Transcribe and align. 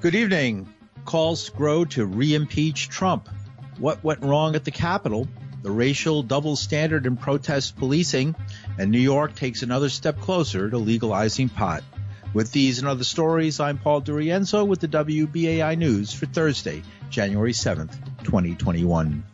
Good 0.00 0.14
evening. 0.14 0.72
Calls 1.04 1.48
grow 1.48 1.84
to 1.86 2.06
re-impeach 2.06 2.88
Trump. 2.88 3.28
What 3.78 4.04
went 4.04 4.22
wrong 4.22 4.54
at 4.54 4.64
the 4.64 4.70
Capitol? 4.70 5.26
The 5.62 5.72
racial 5.72 6.22
double 6.22 6.54
standard 6.54 7.04
in 7.04 7.16
protest 7.16 7.76
policing, 7.76 8.36
and 8.78 8.92
New 8.92 9.00
York 9.00 9.34
takes 9.34 9.64
another 9.64 9.88
step 9.88 10.20
closer 10.20 10.70
to 10.70 10.78
legalizing 10.78 11.48
pot. 11.48 11.82
With 12.32 12.52
these 12.52 12.78
and 12.78 12.86
other 12.86 13.02
stories, 13.02 13.58
I'm 13.58 13.76
Paul 13.76 14.02
DiRienzo 14.02 14.64
with 14.64 14.78
the 14.78 14.86
WBAI 14.86 15.76
News 15.76 16.12
for 16.12 16.26
Thursday, 16.26 16.84
January 17.10 17.52
7th, 17.52 17.96
2021. 18.22 19.24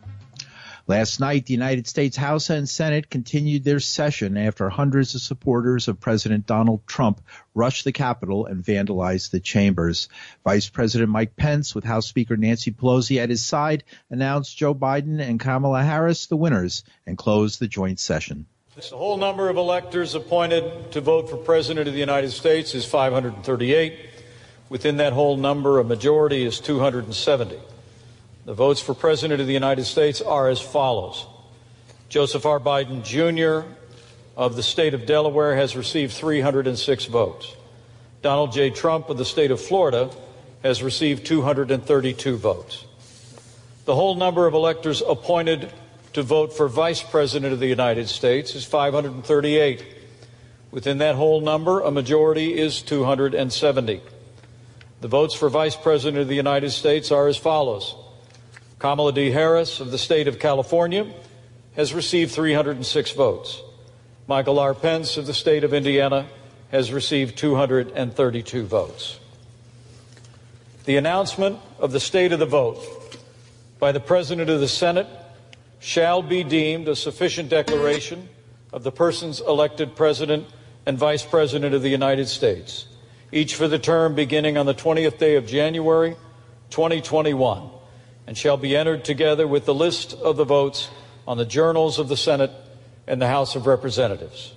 Last 0.87 1.19
night, 1.19 1.47
the 1.47 1.53
United 1.53 1.87
States 1.87 2.15
House 2.15 2.51
and 2.51 2.69
Senate 2.69 3.09
continued 3.09 3.63
their 3.63 3.79
session 3.79 4.37
after 4.37 4.69
hundreds 4.69 5.15
of 5.15 5.21
supporters 5.21 5.87
of 5.87 5.99
President 5.99 6.45
Donald 6.45 6.85
Trump 6.85 7.21
rushed 7.55 7.85
the 7.85 7.91
Capitol 7.91 8.45
and 8.45 8.63
vandalized 8.63 9.31
the 9.31 9.39
chambers. 9.39 10.09
Vice 10.43 10.69
President 10.69 11.09
Mike 11.09 11.35
Pence, 11.35 11.73
with 11.73 11.85
House 11.85 12.07
Speaker 12.07 12.37
Nancy 12.37 12.69
Pelosi 12.71 13.17
at 13.17 13.31
his 13.31 13.43
side, 13.43 13.83
announced 14.11 14.55
Joe 14.55 14.75
Biden 14.75 15.19
and 15.19 15.39
Kamala 15.39 15.81
Harris 15.81 16.27
the 16.27 16.37
winners 16.37 16.83
and 17.07 17.17
closed 17.17 17.59
the 17.59 17.67
joint 17.67 17.99
session. 17.99 18.45
The 18.75 18.95
whole 18.95 19.17
number 19.17 19.49
of 19.49 19.57
electors 19.57 20.13
appointed 20.13 20.91
to 20.91 21.01
vote 21.01 21.31
for 21.31 21.37
President 21.37 21.87
of 21.87 21.95
the 21.95 21.99
United 21.99 22.29
States 22.29 22.75
is 22.75 22.85
538. 22.85 23.97
Within 24.69 24.97
that 24.97 25.13
whole 25.13 25.35
number, 25.35 25.79
a 25.79 25.83
majority 25.83 26.43
is 26.43 26.59
270. 26.59 27.57
The 28.45 28.53
votes 28.53 28.79
for 28.79 28.93
President 28.93 29.41
of 29.41 29.47
the 29.47 29.53
United 29.53 29.85
States 29.85 30.21
are 30.21 30.47
as 30.49 30.61
follows 30.61 31.25
Joseph 32.09 32.45
R. 32.45 32.59
Biden 32.59 33.03
Jr. 33.03 33.67
of 34.37 34.55
the 34.55 34.61
state 34.61 34.93
of 34.93 35.07
Delaware 35.07 35.55
has 35.55 35.75
received 35.75 36.13
306 36.13 37.05
votes. 37.05 37.55
Donald 38.21 38.53
J. 38.53 38.69
Trump 38.69 39.09
of 39.09 39.17
the 39.17 39.25
state 39.25 39.49
of 39.49 39.59
Florida 39.59 40.11
has 40.61 40.83
received 40.83 41.25
232 41.25 42.37
votes. 42.37 42.85
The 43.85 43.95
whole 43.95 44.13
number 44.13 44.45
of 44.45 44.53
electors 44.53 45.01
appointed 45.01 45.73
to 46.13 46.21
vote 46.21 46.53
for 46.53 46.67
Vice 46.67 47.01
President 47.01 47.51
of 47.51 47.59
the 47.59 47.67
United 47.67 48.07
States 48.09 48.53
is 48.53 48.63
538. 48.63 49.83
Within 50.69 50.99
that 50.99 51.15
whole 51.15 51.41
number, 51.41 51.81
a 51.81 51.89
majority 51.89 52.59
is 52.59 52.83
270. 52.83 54.01
The 55.01 55.07
votes 55.07 55.33
for 55.33 55.49
Vice 55.49 55.75
President 55.75 56.21
of 56.21 56.27
the 56.27 56.35
United 56.35 56.69
States 56.69 57.11
are 57.11 57.27
as 57.27 57.37
follows 57.37 57.95
Kamala 58.85 59.13
D. 59.13 59.31
Harris 59.31 59.79
of 59.79 59.89
the 59.89 59.97
state 59.97 60.27
of 60.27 60.37
California 60.37 61.11
has 61.75 61.91
received 61.91 62.31
306 62.31 63.13
votes. 63.13 63.63
Michael 64.27 64.59
R. 64.59 64.75
Pence 64.75 65.17
of 65.17 65.25
the 65.25 65.33
state 65.33 65.63
of 65.63 65.73
Indiana 65.73 66.27
has 66.69 66.91
received 66.93 67.35
232 67.35 68.63
votes. 68.63 69.19
The 70.83 70.97
announcement 70.97 71.57
of 71.79 71.93
the 71.93 71.99
state 71.99 72.31
of 72.31 72.37
the 72.37 72.45
vote 72.45 72.77
by 73.79 73.91
the 73.91 73.99
President 73.99 74.51
of 74.51 74.59
the 74.59 74.67
Senate 74.67 75.07
shall 75.79 76.21
be 76.21 76.43
deemed 76.43 76.87
a 76.87 76.95
sufficient 76.95 77.49
declaration 77.49 78.29
of 78.71 78.83
the 78.83 78.91
persons 78.91 79.41
elected 79.41 79.95
President 79.95 80.45
and 80.85 80.95
Vice 80.95 81.25
President 81.25 81.73
of 81.73 81.81
the 81.81 81.89
United 81.89 82.27
States, 82.27 82.85
each 83.31 83.55
for 83.55 83.67
the 83.67 83.79
term 83.79 84.13
beginning 84.13 84.59
on 84.59 84.67
the 84.67 84.75
20th 84.75 85.17
day 85.17 85.37
of 85.37 85.47
January 85.47 86.15
2021 86.69 87.71
and 88.27 88.37
shall 88.37 88.57
be 88.57 88.75
entered 88.75 89.05
together 89.05 89.47
with 89.47 89.65
the 89.65 89.73
list 89.73 90.13
of 90.13 90.37
the 90.37 90.45
votes 90.45 90.89
on 91.27 91.37
the 91.37 91.45
journals 91.45 91.99
of 91.99 92.07
the 92.07 92.17
Senate 92.17 92.51
and 93.07 93.21
the 93.21 93.27
House 93.27 93.55
of 93.55 93.67
Representatives. 93.67 94.53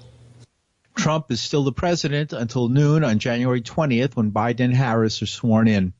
Trump 0.97 1.31
is 1.31 1.41
still 1.41 1.65
the 1.65 1.73
president 1.73 2.33
until 2.33 2.69
noon 2.69 3.05
on 3.05 3.19
January 3.19 3.61
20th 3.61 4.17
when 4.17 4.33
Biden 4.33 4.61
and 4.61 4.75
Harris 4.75 5.23
are 5.23 5.27
sworn 5.27 5.69
in. 5.69 5.93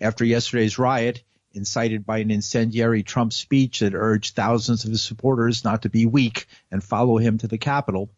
After 0.00 0.24
yesterday's 0.24 0.78
riot, 0.78 1.22
incited 1.52 2.06
by 2.06 2.18
an 2.18 2.30
incendiary 2.30 3.02
Trump 3.02 3.32
speech 3.32 3.80
that 3.80 3.94
urged 3.94 4.34
thousands 4.34 4.84
of 4.84 4.90
his 4.90 5.02
supporters 5.02 5.64
not 5.64 5.82
to 5.82 5.88
be 5.88 6.06
weak 6.06 6.46
and 6.70 6.82
follow 6.82 7.18
him 7.18 7.38
to 7.38 7.48
the 7.48 7.58
Capitol, 7.58 8.10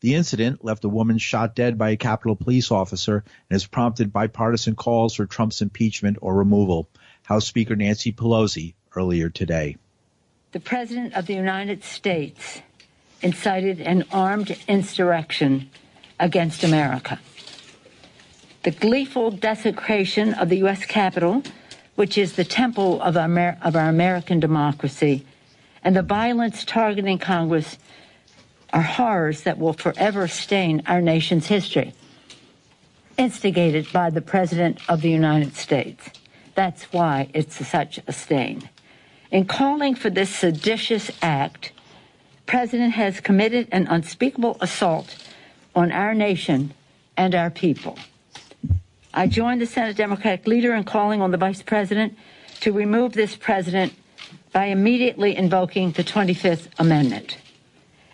the 0.00 0.14
incident 0.14 0.64
left 0.64 0.84
a 0.84 0.88
woman 0.88 1.18
shot 1.18 1.54
dead 1.54 1.78
by 1.78 1.90
a 1.90 1.96
Capitol 1.96 2.36
police 2.36 2.70
officer 2.70 3.16
and 3.16 3.54
has 3.54 3.66
prompted 3.66 4.12
bipartisan 4.12 4.74
calls 4.74 5.14
for 5.14 5.26
Trump's 5.26 5.62
impeachment 5.62 6.18
or 6.20 6.34
removal. 6.34 6.88
House 7.24 7.46
Speaker 7.46 7.76
Nancy 7.76 8.12
Pelosi 8.12 8.74
earlier 8.96 9.28
today. 9.28 9.76
The 10.52 10.60
President 10.60 11.14
of 11.14 11.26
the 11.26 11.34
United 11.34 11.82
States 11.82 12.60
incited 13.22 13.80
an 13.80 14.04
armed 14.12 14.56
insurrection 14.68 15.70
against 16.18 16.64
America. 16.64 17.20
The 18.64 18.70
gleeful 18.70 19.30
desecration 19.30 20.34
of 20.34 20.48
the 20.48 20.58
U.S. 20.58 20.84
Capitol, 20.84 21.42
which 21.94 22.18
is 22.18 22.34
the 22.34 22.44
temple 22.44 23.00
of 23.02 23.16
our, 23.16 23.58
of 23.62 23.76
our 23.76 23.88
American 23.88 24.40
democracy, 24.40 25.24
and 25.82 25.96
the 25.96 26.02
violence 26.02 26.64
targeting 26.64 27.18
Congress 27.18 27.78
are 28.72 28.82
horrors 28.82 29.42
that 29.42 29.58
will 29.58 29.72
forever 29.72 30.28
stain 30.28 30.82
our 30.86 31.00
nation's 31.00 31.46
history, 31.46 31.92
instigated 33.18 33.86
by 33.92 34.10
the 34.10 34.20
President 34.20 34.78
of 34.88 35.02
the 35.02 35.10
United 35.10 35.56
States. 35.56 36.10
That's 36.54 36.92
why 36.92 37.28
it's 37.34 37.66
such 37.66 38.00
a 38.06 38.12
stain. 38.12 38.68
In 39.30 39.46
calling 39.46 39.94
for 39.94 40.10
this 40.10 40.30
seditious 40.30 41.10
act, 41.22 41.72
President 42.46 42.92
has 42.94 43.20
committed 43.20 43.68
an 43.72 43.86
unspeakable 43.86 44.58
assault 44.60 45.16
on 45.74 45.90
our 45.90 46.12
nation 46.12 46.74
and 47.16 47.34
our 47.34 47.50
people. 47.50 47.98
I 49.14 49.26
join 49.26 49.58
the 49.58 49.66
Senate 49.66 49.96
Democratic 49.96 50.46
leader 50.46 50.74
in 50.74 50.84
calling 50.84 51.22
on 51.22 51.30
the 51.30 51.36
Vice 51.36 51.62
President 51.62 52.16
to 52.60 52.72
remove 52.72 53.12
this 53.12 53.36
president 53.36 53.94
by 54.52 54.66
immediately 54.66 55.36
invoking 55.36 55.92
the 55.92 56.04
25th 56.04 56.68
Amendment. 56.78 57.38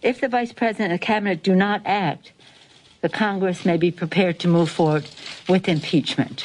If 0.02 0.20
the 0.20 0.28
Vice 0.28 0.52
President 0.52 0.92
and 0.92 1.00
Cabinet 1.00 1.42
do 1.42 1.54
not 1.54 1.82
act, 1.84 2.32
the 3.00 3.08
Congress 3.08 3.64
may 3.64 3.76
be 3.76 3.90
prepared 3.90 4.38
to 4.40 4.48
move 4.48 4.70
forward 4.70 5.08
with 5.48 5.68
impeachment. 5.68 6.44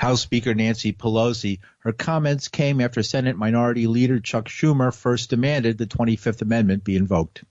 House 0.00 0.22
Speaker 0.22 0.54
Nancy 0.54 0.94
Pelosi. 0.94 1.58
Her 1.80 1.92
comments 1.92 2.48
came 2.48 2.80
after 2.80 3.02
Senate 3.02 3.36
Minority 3.36 3.86
Leader 3.86 4.18
Chuck 4.18 4.48
Schumer 4.48 4.94
first 4.94 5.28
demanded 5.28 5.76
the 5.76 5.86
25th 5.86 6.40
Amendment 6.40 6.84
be 6.84 6.96
invoked. 6.96 7.44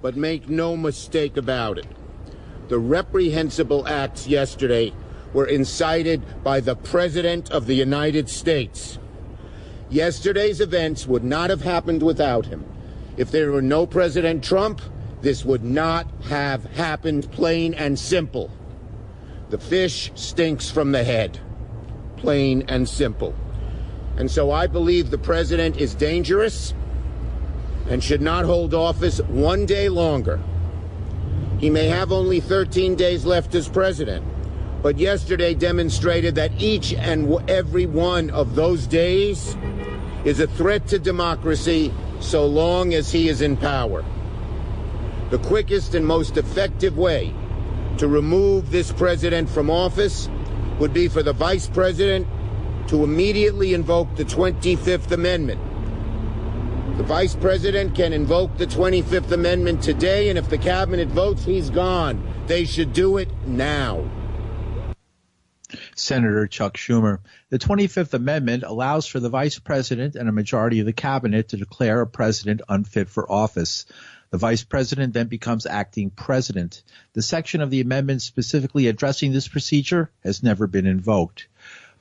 But 0.00 0.16
make 0.16 0.48
no 0.48 0.76
mistake 0.76 1.36
about 1.36 1.78
it. 1.78 1.88
The 2.68 2.78
reprehensible 2.78 3.88
acts 3.88 4.28
yesterday 4.28 4.92
were 5.32 5.46
incited 5.46 6.22
by 6.44 6.60
the 6.60 6.76
President 6.76 7.50
of 7.50 7.66
the 7.66 7.74
United 7.74 8.28
States. 8.28 9.00
Yesterday's 9.90 10.60
events 10.60 11.08
would 11.08 11.24
not 11.24 11.50
have 11.50 11.62
happened 11.62 12.04
without 12.04 12.46
him. 12.46 12.64
If 13.16 13.32
there 13.32 13.50
were 13.50 13.62
no 13.62 13.84
President 13.84 14.44
Trump, 14.44 14.80
this 15.22 15.44
would 15.44 15.64
not 15.64 16.06
have 16.26 16.66
happened, 16.66 17.32
plain 17.32 17.74
and 17.74 17.98
simple. 17.98 18.48
The 19.50 19.58
fish 19.58 20.12
stinks 20.14 20.70
from 20.70 20.92
the 20.92 21.02
head. 21.02 21.40
Plain 22.20 22.64
and 22.68 22.88
simple. 22.88 23.34
And 24.16 24.30
so 24.30 24.50
I 24.50 24.66
believe 24.66 25.10
the 25.10 25.18
president 25.18 25.76
is 25.76 25.94
dangerous 25.94 26.74
and 27.88 28.02
should 28.02 28.20
not 28.20 28.44
hold 28.44 28.74
office 28.74 29.20
one 29.20 29.64
day 29.64 29.88
longer. 29.88 30.40
He 31.58 31.70
may 31.70 31.86
have 31.86 32.12
only 32.12 32.40
13 32.40 32.94
days 32.96 33.24
left 33.24 33.54
as 33.54 33.68
president, 33.68 34.24
but 34.82 34.98
yesterday 34.98 35.54
demonstrated 35.54 36.34
that 36.34 36.60
each 36.60 36.92
and 36.94 37.48
every 37.48 37.86
one 37.86 38.30
of 38.30 38.54
those 38.54 38.86
days 38.86 39.56
is 40.24 40.40
a 40.40 40.46
threat 40.46 40.86
to 40.88 40.98
democracy 40.98 41.92
so 42.20 42.46
long 42.46 42.94
as 42.94 43.10
he 43.10 43.28
is 43.28 43.40
in 43.40 43.56
power. 43.56 44.04
The 45.30 45.38
quickest 45.38 45.94
and 45.94 46.06
most 46.06 46.36
effective 46.36 46.96
way 46.96 47.32
to 47.98 48.08
remove 48.08 48.70
this 48.70 48.92
president 48.92 49.48
from 49.48 49.70
office 49.70 50.28
would 50.78 50.92
be 50.92 51.08
for 51.08 51.22
the 51.22 51.32
vice 51.32 51.68
president 51.68 52.26
to 52.88 53.04
immediately 53.04 53.74
invoke 53.74 54.14
the 54.16 54.24
25th 54.24 55.10
Amendment. 55.10 55.60
The 56.96 57.04
vice 57.04 57.34
president 57.34 57.94
can 57.94 58.12
invoke 58.12 58.56
the 58.56 58.66
25th 58.66 59.30
Amendment 59.30 59.82
today, 59.82 60.30
and 60.30 60.38
if 60.38 60.48
the 60.48 60.58
cabinet 60.58 61.08
votes, 61.08 61.44
he's 61.44 61.70
gone. 61.70 62.22
They 62.46 62.64
should 62.64 62.92
do 62.92 63.18
it 63.18 63.28
now. 63.46 64.10
Senator 65.94 66.46
Chuck 66.46 66.76
Schumer. 66.76 67.18
The 67.50 67.58
25th 67.58 68.14
Amendment 68.14 68.64
allows 68.64 69.06
for 69.06 69.20
the 69.20 69.28
vice 69.28 69.58
president 69.58 70.16
and 70.16 70.28
a 70.28 70.32
majority 70.32 70.80
of 70.80 70.86
the 70.86 70.92
cabinet 70.92 71.50
to 71.50 71.56
declare 71.56 72.00
a 72.00 72.06
president 72.06 72.62
unfit 72.68 73.08
for 73.08 73.30
office. 73.30 73.84
The 74.30 74.36
vice 74.36 74.62
president 74.62 75.14
then 75.14 75.28
becomes 75.28 75.64
acting 75.64 76.10
president. 76.10 76.82
The 77.14 77.22
section 77.22 77.62
of 77.62 77.70
the 77.70 77.80
amendment 77.80 78.20
specifically 78.20 78.86
addressing 78.86 79.32
this 79.32 79.48
procedure 79.48 80.10
has 80.22 80.42
never 80.42 80.66
been 80.66 80.84
invoked. 80.84 81.48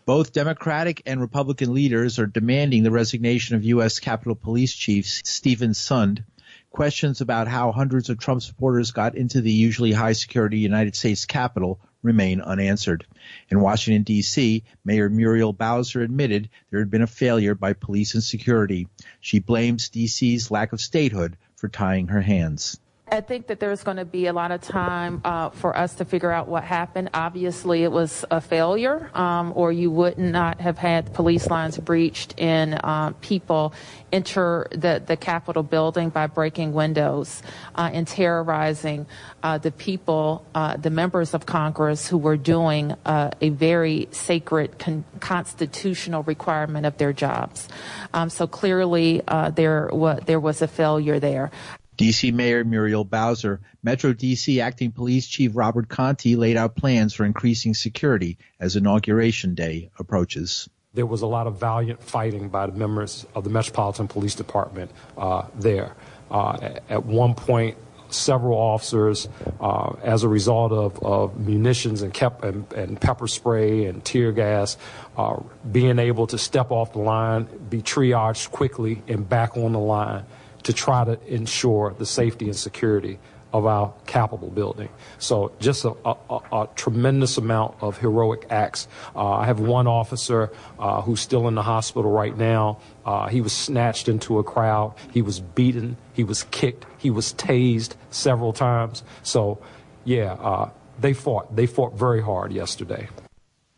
Both 0.06 0.34
Democratic 0.34 1.02
and 1.06 1.22
Republican 1.22 1.74
leaders 1.74 2.20
are 2.20 2.26
demanding 2.26 2.84
the 2.84 2.92
resignation 2.92 3.56
of 3.56 3.64
U.S. 3.64 4.00
Capitol 4.00 4.36
Police 4.36 4.74
Chief 4.74 5.06
Steven 5.06 5.72
Sund. 5.72 6.26
Questions 6.70 7.22
about 7.22 7.48
how 7.48 7.72
hundreds 7.72 8.10
of 8.10 8.20
Trump 8.20 8.42
supporters 8.42 8.92
got 8.92 9.16
into 9.16 9.40
the 9.40 9.52
usually 9.52 9.94
high 9.94 10.12
security 10.12 10.60
United 10.60 10.98
States 10.98 11.24
Capitol 11.24 11.80
remain 12.04 12.42
unanswered. 12.42 13.06
In 13.50 13.62
Washington, 13.62 14.04
D.C., 14.04 14.66
Mayor 14.84 15.10
Muriel 15.10 15.54
Bowser 15.54 16.02
admitted 16.02 16.50
there 16.70 16.80
had 16.80 16.92
been 16.92 17.02
a 17.02 17.08
failure 17.08 17.56
by 17.56 17.72
police 17.72 18.16
and 18.16 18.24
security. 18.24 18.90
She 19.22 19.40
blames 19.40 19.88
D.C.'s 19.88 20.52
lack 20.52 20.74
of 20.74 20.82
statehood 20.82 21.38
for 21.58 21.68
tying 21.68 22.08
her 22.08 22.22
hands. 22.22 22.80
I 23.10 23.22
think 23.22 23.48
that 23.48 23.62
there's 23.62 23.84
going 23.84 23.98
to 23.98 24.06
be 24.06 24.26
a 24.26 24.34
lot 24.34 24.52
of 24.52 24.60
time 24.60 25.22
uh, 25.24 25.50
for 25.52 25.78
us 25.78 25.96
to 25.96 26.06
figure 26.06 26.30
out 26.30 26.50
what 26.50 26.66
happened. 26.66 27.12
Obviously, 27.14 27.84
it 27.84 27.92
was 27.92 28.26
a 28.30 28.42
failure, 28.42 29.10
um, 29.14 29.54
or 29.56 29.72
you 29.72 29.90
would 29.92 30.18
not 30.18 30.60
have 30.60 30.78
had 30.78 31.14
police 31.14 31.48
lines 31.48 31.78
breached 31.78 32.36
and 32.38 32.78
uh, 32.84 33.12
people 33.22 33.74
enter 34.12 34.68
the, 34.72 35.02
the 35.06 35.16
Capitol 35.16 35.64
building 35.64 36.10
by 36.10 36.28
breaking 36.28 36.74
windows 36.74 37.42
uh, 37.76 37.90
and 37.94 38.08
terrorizing 38.08 39.06
uh, 39.42 39.58
the 39.58 39.72
people, 39.72 40.46
uh, 40.54 40.76
the 40.76 40.90
members 40.90 41.34
of 41.34 41.46
Congress 41.46 42.08
who 42.08 42.18
were 42.18 42.38
doing 42.38 42.94
uh, 43.06 43.32
a 43.40 43.50
very 43.50 44.10
sacred 44.12 44.78
con- 44.80 45.06
constitutional 45.22 46.24
requirement 46.24 46.86
of 46.86 46.98
their 46.98 47.14
jobs. 47.14 47.70
Um, 48.14 48.30
so 48.30 48.48
clearly, 48.48 49.22
there, 49.54 49.90
there 50.26 50.40
was 50.42 50.62
a 50.62 50.68
failure 50.68 51.22
there. 51.22 51.52
DC 51.98 52.32
Mayor 52.32 52.64
Muriel 52.64 53.04
Bowser, 53.04 53.60
Metro 53.82 54.14
DC 54.14 54.62
Acting 54.62 54.92
Police 54.92 55.28
Chief 55.28 55.52
Robert 55.56 55.90
Contee 55.90 56.36
laid 56.36 56.56
out 56.56 56.76
plans 56.76 57.14
for 57.14 57.26
increasing 57.26 57.74
security 57.74 58.38
as 58.60 58.76
Inauguration 58.76 59.56
Day 59.56 59.90
approaches. 59.98 60.70
There 60.94 61.06
was 61.06 61.22
a 61.22 61.28
lot 61.28 61.48
of 61.48 61.60
valiant 61.60 62.02
fighting 62.02 62.50
by 62.50 62.68
the 62.68 62.74
members 62.74 63.26
of 63.36 63.44
the 63.44 63.50
Metropolitan 63.50 64.08
Police 64.08 64.36
Department 64.36 64.92
uh, 65.18 65.48
there. 65.56 65.96
Uh, 66.30 66.80
at 66.90 67.06
one 67.06 67.34
point, 67.34 67.78
several 68.10 68.58
officers, 68.58 69.28
uh, 69.60 69.94
as 70.04 70.24
a 70.24 70.30
result 70.30 70.72
of, 70.72 71.04
of 71.04 71.40
munitions 71.40 72.02
and, 72.02 72.16
and, 72.42 72.74
and, 72.74 73.02
pepper 73.02 73.28
spray 73.28 73.86
and 73.86 74.04
tear 74.06 74.32
gas, 74.32 74.78
uh, 75.18 75.38
being 75.70 76.00
able 76.00 76.28
to 76.28 76.38
step 76.38 76.72
off 76.72 76.94
the 76.94 77.00
line, 77.00 77.48
be 77.70 77.82
triaged 77.82 78.52
quickly, 78.52 79.02
and 79.08 79.28
back 79.28 79.58
on 79.58 79.74
the 79.74 79.80
line 79.80 80.26
to 80.68 80.74
try 80.74 81.06
to 81.06 81.18
ensure 81.34 81.96
the 81.98 82.06
safety 82.06 82.44
and 82.44 82.56
security 82.56 83.18
of 83.54 83.66
our 83.66 83.94
Capitol 84.06 84.50
building. 84.50 84.90
So 85.18 85.54
just 85.62 85.86
a, 85.86 85.94
a, 86.04 86.18
a 86.52 86.70
tremendous 86.76 87.38
amount 87.38 87.76
of 87.80 87.98
heroic 87.98 88.48
acts. 88.50 88.90
Uh, 89.16 89.30
I 89.30 89.46
have 89.46 89.62
one 89.62 89.88
officer 89.88 90.52
uh, 90.78 91.02
who's 91.04 91.22
still 91.22 91.48
in 91.48 91.56
the 91.56 91.62
hospital 91.64 92.12
right 92.12 92.38
now. 92.38 92.82
Uh, 93.06 93.30
he 93.30 93.40
was 93.40 93.54
snatched 93.54 94.10
into 94.10 94.40
a 94.40 94.44
crowd. 94.44 94.94
He 95.14 95.22
was 95.22 95.40
beaten. 95.40 95.96
He 96.12 96.26
was 96.26 96.44
kicked. 96.44 96.86
He 96.98 97.12
was 97.12 97.34
tased 97.36 97.94
several 98.10 98.52
times. 98.52 99.04
So, 99.24 99.60
yeah, 100.04 100.34
uh, 100.34 100.70
they 101.00 101.14
fought. 101.14 101.56
They 101.56 101.66
fought 101.66 101.94
very 101.94 102.22
hard 102.22 102.52
yesterday. 102.52 103.08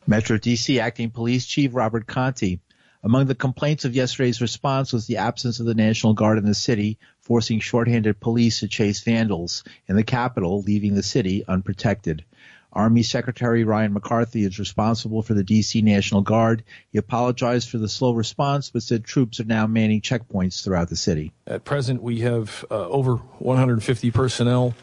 Metro 0.08 0.40
DC 0.40 0.82
Acting 0.82 1.12
Police 1.12 1.46
Chief 1.46 1.70
Robert 1.76 2.08
Contee 2.08 2.62
among 3.04 3.28
the 3.28 3.36
complaints 3.36 3.86
of 3.86 3.96
yesterday's 3.96 4.42
response 4.42 4.92
was 4.92 5.08
the 5.08 5.18
absence 5.18 5.60
of 5.60 5.66
the 5.66 5.76
National 5.76 6.14
Guard 6.14 6.38
in 6.38 6.46
the 6.46 6.54
city, 6.54 6.98
forcing 7.22 7.60
shorthanded 7.60 8.20
police 8.20 8.60
to 8.60 8.68
chase 8.68 9.02
vandals 9.02 9.64
in 9.88 9.96
the 9.96 10.04
capital, 10.04 10.62
leaving 10.62 10.96
the 10.96 11.04
city 11.04 11.46
unprotected. 11.48 12.26
Army 12.72 13.02
Secretary 13.02 13.64
Ryan 13.64 13.94
McCarthy 13.94 14.44
is 14.44 14.60
responsible 14.60 15.24
for 15.24 15.34
the 15.34 15.44
DC 15.44 15.82
National 15.82 16.22
Guard. 16.22 16.64
He 16.92 17.00
apologized 17.00 17.70
for 17.70 17.80
the 17.80 17.90
slow 17.90 18.14
response, 18.14 18.70
but 18.70 18.84
said 18.84 19.04
troops 19.04 19.40
are 19.40 19.46
now 19.46 19.66
manning 19.66 20.02
checkpoints 20.02 20.64
throughout 20.64 20.90
the 20.90 20.96
city. 20.96 21.32
At 21.48 21.66
present, 21.66 22.04
we 22.04 22.20
have 22.20 22.64
uh, 22.70 22.88
over 22.88 23.16
150 23.16 24.12
personnel 24.12 24.76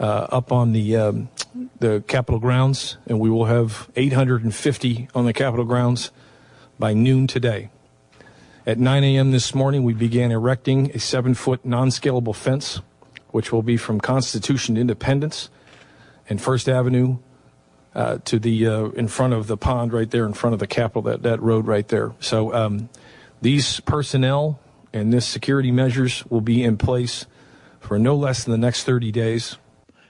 uh, 0.00 0.26
up 0.30 0.50
on 0.50 0.72
the 0.72 0.96
um, 0.96 1.28
the 1.78 2.02
Capitol 2.08 2.40
grounds, 2.40 2.96
and 3.06 3.20
we 3.20 3.30
will 3.30 3.44
have 3.44 3.90
850 3.94 5.08
on 5.14 5.24
the 5.24 5.32
Capitol 5.32 5.64
grounds 5.64 6.10
by 6.80 6.94
noon 6.94 7.28
today. 7.28 7.70
At 8.66 8.78
9 8.78 9.04
a.m. 9.04 9.30
this 9.30 9.54
morning, 9.54 9.84
we 9.84 9.92
began 9.92 10.32
erecting 10.32 10.90
a 10.92 10.98
seven 10.98 11.34
foot 11.34 11.64
non 11.64 11.88
scalable 11.88 12.34
fence, 12.34 12.80
which 13.28 13.52
will 13.52 13.62
be 13.62 13.76
from 13.76 14.00
Constitution 14.00 14.76
Independence 14.76 15.50
and 16.28 16.40
First 16.40 16.68
Avenue 16.68 17.18
uh, 17.94 18.18
to 18.24 18.38
the 18.38 18.66
uh, 18.66 18.84
in 18.90 19.08
front 19.08 19.34
of 19.34 19.46
the 19.46 19.56
pond 19.56 19.92
right 19.92 20.10
there 20.10 20.24
in 20.24 20.32
front 20.32 20.54
of 20.54 20.60
the 20.60 20.66
Capitol, 20.66 21.02
that, 21.02 21.22
that 21.22 21.40
road 21.40 21.66
right 21.66 21.86
there. 21.88 22.12
So 22.18 22.52
um, 22.54 22.88
these 23.42 23.80
personnel 23.80 24.58
and 24.92 25.12
this 25.12 25.26
security 25.26 25.70
measures 25.70 26.24
will 26.26 26.40
be 26.40 26.64
in 26.64 26.76
place 26.76 27.26
for 27.78 27.98
no 27.98 28.16
less 28.16 28.44
than 28.44 28.52
the 28.52 28.58
next 28.58 28.84
30 28.84 29.12
days. 29.12 29.56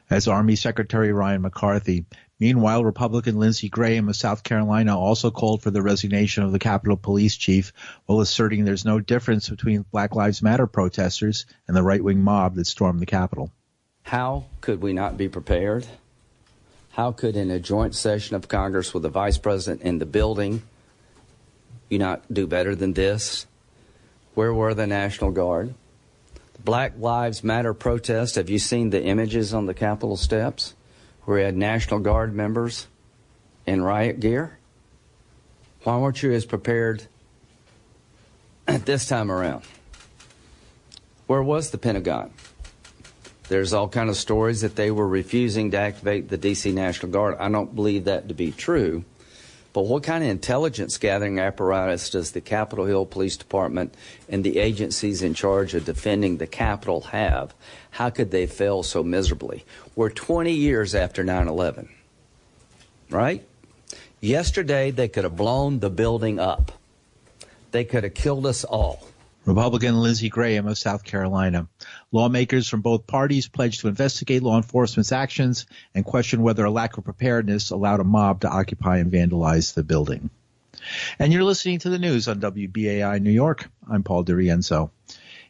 As 0.08 0.26
Army 0.26 0.56
Secretary 0.56 1.12
Ryan 1.12 1.42
McCarthy 1.42 2.04
Meanwhile, 2.40 2.84
Republican 2.84 3.38
Lindsey 3.38 3.68
Graham 3.68 4.08
of 4.08 4.16
South 4.16 4.42
Carolina 4.42 4.98
also 4.98 5.30
called 5.30 5.62
for 5.62 5.70
the 5.70 5.82
resignation 5.82 6.42
of 6.42 6.52
the 6.52 6.58
Capitol 6.58 6.96
Police 6.96 7.36
Chief 7.36 7.72
while 8.06 8.20
asserting 8.20 8.64
there's 8.64 8.86
no 8.86 8.98
difference 8.98 9.50
between 9.50 9.84
Black 9.92 10.14
Lives 10.14 10.40
Matter 10.40 10.66
protesters 10.66 11.44
and 11.68 11.76
the 11.76 11.82
right 11.82 12.02
wing 12.02 12.22
mob 12.22 12.54
that 12.54 12.66
stormed 12.66 13.00
the 13.00 13.06
Capitol. 13.06 13.52
How 14.04 14.46
could 14.62 14.80
we 14.80 14.94
not 14.94 15.18
be 15.18 15.28
prepared? 15.28 15.86
How 16.92 17.12
could, 17.12 17.36
in 17.36 17.50
a 17.50 17.60
joint 17.60 17.94
session 17.94 18.34
of 18.34 18.48
Congress 18.48 18.94
with 18.94 19.02
the 19.02 19.10
Vice 19.10 19.38
President 19.38 19.82
in 19.82 19.98
the 19.98 20.06
building, 20.06 20.62
you 21.90 21.98
not 21.98 22.22
do 22.32 22.46
better 22.46 22.74
than 22.74 22.94
this? 22.94 23.46
Where 24.34 24.52
were 24.54 24.72
the 24.72 24.86
National 24.86 25.30
Guard? 25.30 25.74
The 26.54 26.62
Black 26.62 26.94
Lives 26.98 27.44
Matter 27.44 27.74
protest, 27.74 28.36
have 28.36 28.48
you 28.48 28.58
seen 28.58 28.90
the 28.90 29.02
images 29.02 29.52
on 29.52 29.66
the 29.66 29.74
Capitol 29.74 30.16
steps? 30.16 30.74
Where 31.24 31.38
we 31.38 31.42
had 31.44 31.56
National 31.56 32.00
Guard 32.00 32.34
members 32.34 32.86
in 33.66 33.82
riot 33.82 34.20
gear? 34.20 34.58
Why 35.82 35.96
weren't 35.96 36.22
you 36.22 36.32
as 36.32 36.44
prepared 36.44 37.06
this 38.66 39.06
time 39.06 39.30
around? 39.30 39.64
Where 41.26 41.42
was 41.42 41.70
the 41.70 41.78
Pentagon? 41.78 42.32
There's 43.48 43.72
all 43.72 43.88
kind 43.88 44.08
of 44.08 44.16
stories 44.16 44.60
that 44.60 44.76
they 44.76 44.90
were 44.90 45.08
refusing 45.08 45.72
to 45.72 45.76
activate 45.76 46.28
the 46.28 46.38
DC 46.38 46.72
National 46.72 47.10
Guard. 47.10 47.36
I 47.38 47.48
don't 47.48 47.74
believe 47.74 48.04
that 48.04 48.28
to 48.28 48.34
be 48.34 48.52
true. 48.52 49.04
But 49.72 49.82
what 49.82 50.02
kind 50.02 50.24
of 50.24 50.30
intelligence 50.30 50.98
gathering 50.98 51.38
apparatus 51.38 52.10
does 52.10 52.32
the 52.32 52.40
Capitol 52.40 52.86
Hill 52.86 53.06
Police 53.06 53.36
Department 53.36 53.94
and 54.28 54.42
the 54.42 54.58
agencies 54.58 55.22
in 55.22 55.34
charge 55.34 55.74
of 55.74 55.84
defending 55.84 56.38
the 56.38 56.46
Capitol 56.46 57.02
have? 57.02 57.54
How 57.92 58.10
could 58.10 58.32
they 58.32 58.46
fail 58.46 58.82
so 58.82 59.04
miserably? 59.04 59.64
We're 59.94 60.10
20 60.10 60.52
years 60.52 60.94
after 60.94 61.22
9 61.22 61.46
11, 61.46 61.88
right? 63.10 63.44
Yesterday, 64.20 64.90
they 64.90 65.08
could 65.08 65.24
have 65.24 65.36
blown 65.36 65.78
the 65.78 65.90
building 65.90 66.40
up, 66.40 66.72
they 67.70 67.84
could 67.84 68.02
have 68.04 68.14
killed 68.14 68.46
us 68.46 68.64
all. 68.64 69.06
Republican 69.50 69.98
Lindsey 69.98 70.28
Graham 70.28 70.68
of 70.68 70.78
South 70.78 71.02
Carolina. 71.02 71.66
Lawmakers 72.12 72.68
from 72.68 72.82
both 72.82 73.08
parties 73.08 73.48
pledged 73.48 73.80
to 73.80 73.88
investigate 73.88 74.44
law 74.44 74.56
enforcement's 74.56 75.10
actions 75.10 75.66
and 75.92 76.04
question 76.04 76.42
whether 76.42 76.64
a 76.64 76.70
lack 76.70 76.96
of 76.96 77.02
preparedness 77.02 77.70
allowed 77.70 77.98
a 77.98 78.04
mob 78.04 78.42
to 78.42 78.48
occupy 78.48 78.98
and 78.98 79.10
vandalize 79.10 79.74
the 79.74 79.82
building. 79.82 80.30
And 81.18 81.32
you're 81.32 81.42
listening 81.42 81.80
to 81.80 81.90
the 81.90 81.98
news 81.98 82.28
on 82.28 82.40
WBAI 82.40 83.20
New 83.20 83.32
York. 83.32 83.68
I'm 83.90 84.04
Paul 84.04 84.24
DiRienzo. 84.24 84.90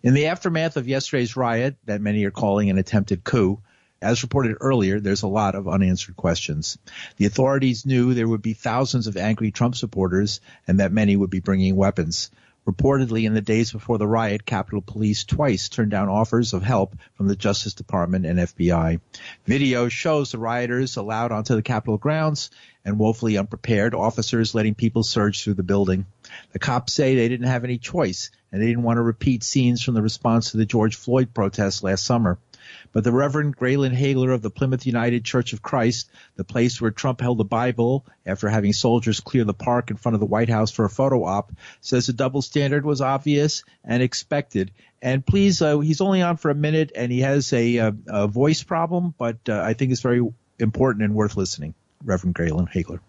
In 0.02 0.14
the 0.14 0.28
aftermath 0.28 0.78
of 0.78 0.88
yesterday's 0.88 1.36
riot 1.36 1.76
that 1.84 2.00
many 2.00 2.24
are 2.24 2.30
calling 2.30 2.70
an 2.70 2.78
attempted 2.78 3.22
coup, 3.22 3.60
as 4.00 4.22
reported 4.22 4.56
earlier, 4.62 4.98
there's 4.98 5.24
a 5.24 5.28
lot 5.28 5.54
of 5.54 5.68
unanswered 5.68 6.16
questions. 6.16 6.78
The 7.18 7.26
authorities 7.26 7.84
knew 7.84 8.14
there 8.14 8.26
would 8.26 8.40
be 8.40 8.54
thousands 8.54 9.08
of 9.08 9.18
angry 9.18 9.50
Trump 9.50 9.76
supporters 9.76 10.40
and 10.66 10.80
that 10.80 10.90
many 10.90 11.16
would 11.16 11.28
be 11.28 11.40
bringing 11.40 11.76
weapons. 11.76 12.30
Reportedly, 12.70 13.24
in 13.24 13.34
the 13.34 13.40
days 13.40 13.72
before 13.72 13.98
the 13.98 14.06
riot, 14.06 14.46
Capitol 14.46 14.80
Police 14.80 15.24
twice 15.24 15.68
turned 15.68 15.90
down 15.90 16.08
offers 16.08 16.52
of 16.52 16.62
help 16.62 16.94
from 17.14 17.26
the 17.26 17.34
Justice 17.34 17.74
Department 17.74 18.26
and 18.26 18.38
FBI. 18.38 19.00
Video 19.44 19.88
shows 19.88 20.30
the 20.30 20.38
rioters 20.38 20.96
allowed 20.96 21.32
onto 21.32 21.56
the 21.56 21.62
Capitol 21.62 21.98
grounds 21.98 22.50
and 22.84 22.96
woefully 22.96 23.36
unprepared 23.36 23.92
officers 23.92 24.54
letting 24.54 24.76
people 24.76 25.02
surge 25.02 25.42
through 25.42 25.54
the 25.54 25.64
building. 25.64 26.06
The 26.52 26.60
cops 26.60 26.92
say 26.92 27.16
they 27.16 27.28
didn't 27.28 27.48
have 27.48 27.64
any 27.64 27.78
choice 27.78 28.30
and 28.52 28.62
they 28.62 28.68
didn't 28.68 28.84
want 28.84 28.98
to 28.98 29.02
repeat 29.02 29.42
scenes 29.42 29.82
from 29.82 29.94
the 29.94 30.02
response 30.02 30.52
to 30.52 30.56
the 30.56 30.64
George 30.64 30.94
Floyd 30.94 31.34
protests 31.34 31.82
last 31.82 32.04
summer. 32.04 32.38
But 32.92 33.04
the 33.04 33.12
Reverend 33.12 33.56
Graylan 33.56 33.96
Hagler 33.96 34.32
of 34.32 34.42
the 34.42 34.50
Plymouth 34.50 34.86
United 34.86 35.24
Church 35.24 35.52
of 35.52 35.62
Christ, 35.62 36.10
the 36.36 36.44
place 36.44 36.80
where 36.80 36.90
Trump 36.90 37.20
held 37.20 37.38
the 37.38 37.44
Bible 37.44 38.04
after 38.26 38.48
having 38.48 38.72
soldiers 38.72 39.20
clear 39.20 39.44
the 39.44 39.54
park 39.54 39.90
in 39.90 39.96
front 39.96 40.14
of 40.14 40.20
the 40.20 40.26
White 40.26 40.48
House 40.48 40.70
for 40.70 40.84
a 40.84 40.90
photo 40.90 41.24
op, 41.24 41.52
says 41.80 42.06
the 42.06 42.12
double 42.12 42.42
standard 42.42 42.84
was 42.84 43.00
obvious 43.00 43.64
and 43.84 44.02
expected. 44.02 44.70
And 45.02 45.24
please, 45.24 45.62
uh, 45.62 45.78
he's 45.78 46.00
only 46.00 46.22
on 46.22 46.36
for 46.36 46.50
a 46.50 46.54
minute 46.54 46.92
and 46.94 47.10
he 47.10 47.20
has 47.20 47.52
a, 47.52 47.76
a, 47.78 47.96
a 48.08 48.28
voice 48.28 48.62
problem, 48.62 49.14
but 49.16 49.38
uh, 49.48 49.60
I 49.60 49.74
think 49.74 49.92
it's 49.92 50.02
very 50.02 50.20
important 50.58 51.04
and 51.04 51.14
worth 51.14 51.36
listening. 51.36 51.74
Reverend 52.04 52.34
Graylan 52.34 52.70
Hagler. 52.70 53.00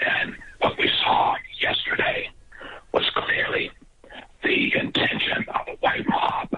And 0.00 0.36
what 0.60 0.76
we 0.78 0.90
saw 1.02 1.34
yesterday 1.60 2.30
was 2.92 3.08
clearly 3.14 3.70
the 4.42 4.72
intention 4.78 5.44
of 5.48 5.68
a 5.68 5.76
white 5.80 6.06
mob 6.08 6.48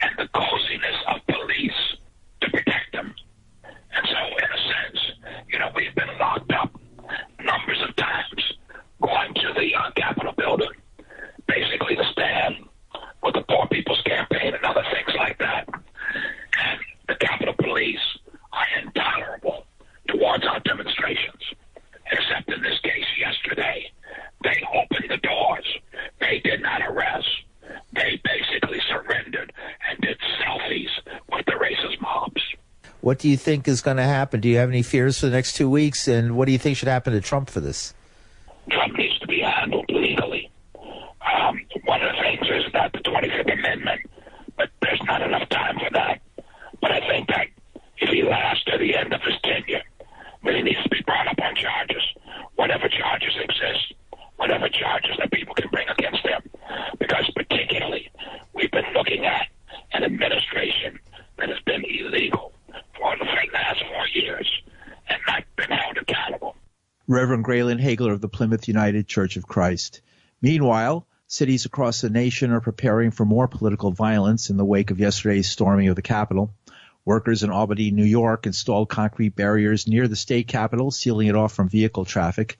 and 0.00 0.10
the 0.18 0.28
coziness 0.28 0.96
of 1.08 1.26
police 1.26 1.96
to 2.40 2.50
protect 2.50 2.92
them. 2.92 3.14
And 3.64 4.06
so, 4.06 4.36
in 4.38 4.44
a 4.44 4.58
sense, 4.58 5.00
you 5.48 5.58
know, 5.58 5.70
we've 5.74 5.94
been 5.94 6.18
locked 6.18 6.52
What 33.02 33.11
do 33.22 33.28
you 33.28 33.36
think 33.36 33.68
is 33.68 33.82
going 33.82 33.98
to 33.98 34.02
happen? 34.02 34.40
Do 34.40 34.48
you 34.48 34.56
have 34.56 34.68
any 34.68 34.82
fears 34.82 35.20
for 35.20 35.26
the 35.26 35.32
next 35.32 35.54
two 35.54 35.70
weeks? 35.70 36.08
And 36.08 36.36
what 36.36 36.46
do 36.46 36.52
you 36.52 36.58
think 36.58 36.76
should 36.76 36.88
happen 36.88 37.12
to 37.12 37.20
Trump 37.20 37.48
for 37.48 37.60
this? 37.60 37.94
Trump 38.68 38.98
needs 38.98 39.16
to 39.20 39.28
be 39.28 39.40
handled 39.40 39.86
legally. 39.88 40.50
Um, 40.74 41.60
one 41.84 42.02
of 42.02 42.16
the 42.16 42.20
things 42.20 42.42
is 42.50 42.72
that 42.72 42.92
the 42.92 42.98
25th 42.98 43.52
Amendment, 43.52 44.00
but 44.56 44.70
there's 44.82 45.00
not 45.04 45.22
enough 45.22 45.48
time 45.50 45.78
for 45.78 45.88
that. 45.92 46.20
But 46.80 46.90
I 46.90 46.98
think 47.08 47.28
that 47.28 47.46
if 47.98 48.10
he 48.10 48.24
lasts 48.24 48.64
to 48.64 48.76
the 48.76 48.96
end 48.96 49.12
of 49.12 49.20
his 49.22 49.38
tenure, 49.44 49.82
then 50.42 50.56
he 50.56 50.62
needs 50.62 50.82
to 50.82 50.88
be 50.88 51.02
brought 51.06 51.28
up 51.28 51.40
on 51.40 51.54
charges, 51.54 52.02
whatever 52.56 52.88
charges 52.88 53.36
exist, 53.38 53.94
whatever 54.36 54.68
charges 54.68 55.16
that 55.18 55.30
people 55.30 55.54
can 55.54 55.70
bring 55.70 55.88
against 55.88 56.26
him. 56.26 56.42
Because 56.98 57.30
particularly, 57.36 58.10
we've 58.52 58.72
been 58.72 58.92
looking 58.94 59.24
at 59.26 59.46
an 59.92 60.02
administration 60.02 60.98
that 61.38 61.48
has 61.50 61.60
been 61.60 61.84
illegal 61.84 62.52
for 63.02 63.16
the 63.18 63.24
last 63.24 63.82
four 63.92 64.06
years 64.14 64.62
and 65.08 65.18
not 65.26 65.42
been 65.56 65.70
held 65.70 65.98
accountable. 65.98 66.56
Reverend 67.08 67.44
Graylan 67.44 67.82
Hagler 67.82 68.11
of 68.11 68.11
the 68.22 68.28
Plymouth 68.28 68.68
United 68.68 69.06
Church 69.06 69.36
of 69.36 69.46
Christ. 69.46 70.00
Meanwhile, 70.40 71.06
cities 71.26 71.66
across 71.66 72.00
the 72.00 72.08
nation 72.08 72.50
are 72.52 72.60
preparing 72.60 73.10
for 73.10 73.26
more 73.26 73.48
political 73.48 73.90
violence 73.90 74.48
in 74.48 74.56
the 74.56 74.64
wake 74.64 74.90
of 74.90 74.98
yesterday's 74.98 75.50
storming 75.50 75.88
of 75.88 75.96
the 75.96 76.02
Capitol. 76.02 76.54
Workers 77.04 77.42
in 77.42 77.50
Albany, 77.50 77.90
New 77.90 78.04
York 78.04 78.46
installed 78.46 78.88
concrete 78.88 79.34
barriers 79.34 79.88
near 79.88 80.06
the 80.08 80.16
state 80.16 80.46
capitol, 80.46 80.90
sealing 80.90 81.26
it 81.26 81.34
off 81.34 81.52
from 81.52 81.68
vehicle 81.68 82.04
traffic. 82.04 82.58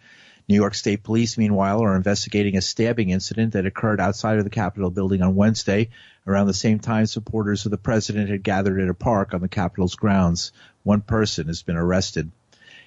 New 0.48 0.56
York 0.56 0.74
State 0.74 1.04
Police, 1.04 1.38
meanwhile, 1.38 1.80
are 1.80 1.94
investigating 1.94 2.56
a 2.56 2.60
stabbing 2.60 3.10
incident 3.10 3.52
that 3.52 3.66
occurred 3.66 4.00
outside 4.00 4.38
of 4.38 4.44
the 4.44 4.50
Capitol 4.50 4.90
building 4.90 5.22
on 5.22 5.36
Wednesday. 5.36 5.90
Around 6.26 6.48
the 6.48 6.54
same 6.54 6.80
time, 6.80 7.06
supporters 7.06 7.64
of 7.64 7.70
the 7.70 7.78
president 7.78 8.28
had 8.28 8.42
gathered 8.42 8.80
at 8.80 8.88
a 8.88 8.94
park 8.94 9.32
on 9.32 9.40
the 9.40 9.48
Capitol's 9.48 9.94
grounds. 9.94 10.50
One 10.82 11.00
person 11.00 11.46
has 11.46 11.62
been 11.62 11.76
arrested. 11.76 12.32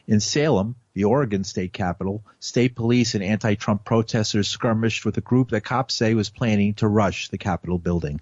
In 0.07 0.19
Salem, 0.19 0.75
the 0.95 1.03
Oregon 1.03 1.43
state 1.43 1.73
capitol, 1.73 2.23
state 2.39 2.73
police 2.73 3.13
and 3.13 3.23
anti-Trump 3.23 3.83
protesters 3.85 4.47
skirmished 4.47 5.05
with 5.05 5.17
a 5.17 5.21
group 5.21 5.49
that 5.49 5.61
cops 5.61 5.93
say 5.93 6.15
was 6.15 6.29
planning 6.29 6.73
to 6.75 6.87
rush 6.87 7.27
the 7.29 7.37
Capitol 7.37 7.77
building. 7.77 8.21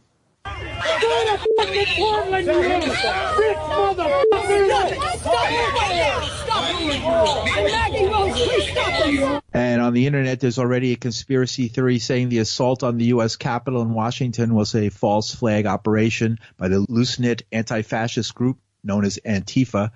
And 9.53 9.82
on 9.82 9.94
the 9.94 10.08
internet, 10.08 10.39
there's 10.39 10.58
already 10.58 10.94
a 10.94 10.96
conspiracy 10.96 11.68
theory 11.68 12.00
saying 12.00 12.30
the 12.30 12.39
assault 12.39 12.82
on 12.82 12.98
the 12.98 13.06
U.S. 13.06 13.36
Capitol 13.36 13.84
in 13.84 13.94
Washington 13.94 14.56
was 14.56 14.74
a 14.74 14.89
false 14.89 15.34
flag 15.34 15.68
operation 15.68 16.39
by 16.58 16.70
the 16.70 16.84
loose-knit 16.89 17.44
anti-fascist 17.51 18.34
group 18.34 18.58
known 18.84 19.06
as 19.06 19.20
Antifa. 19.25 19.92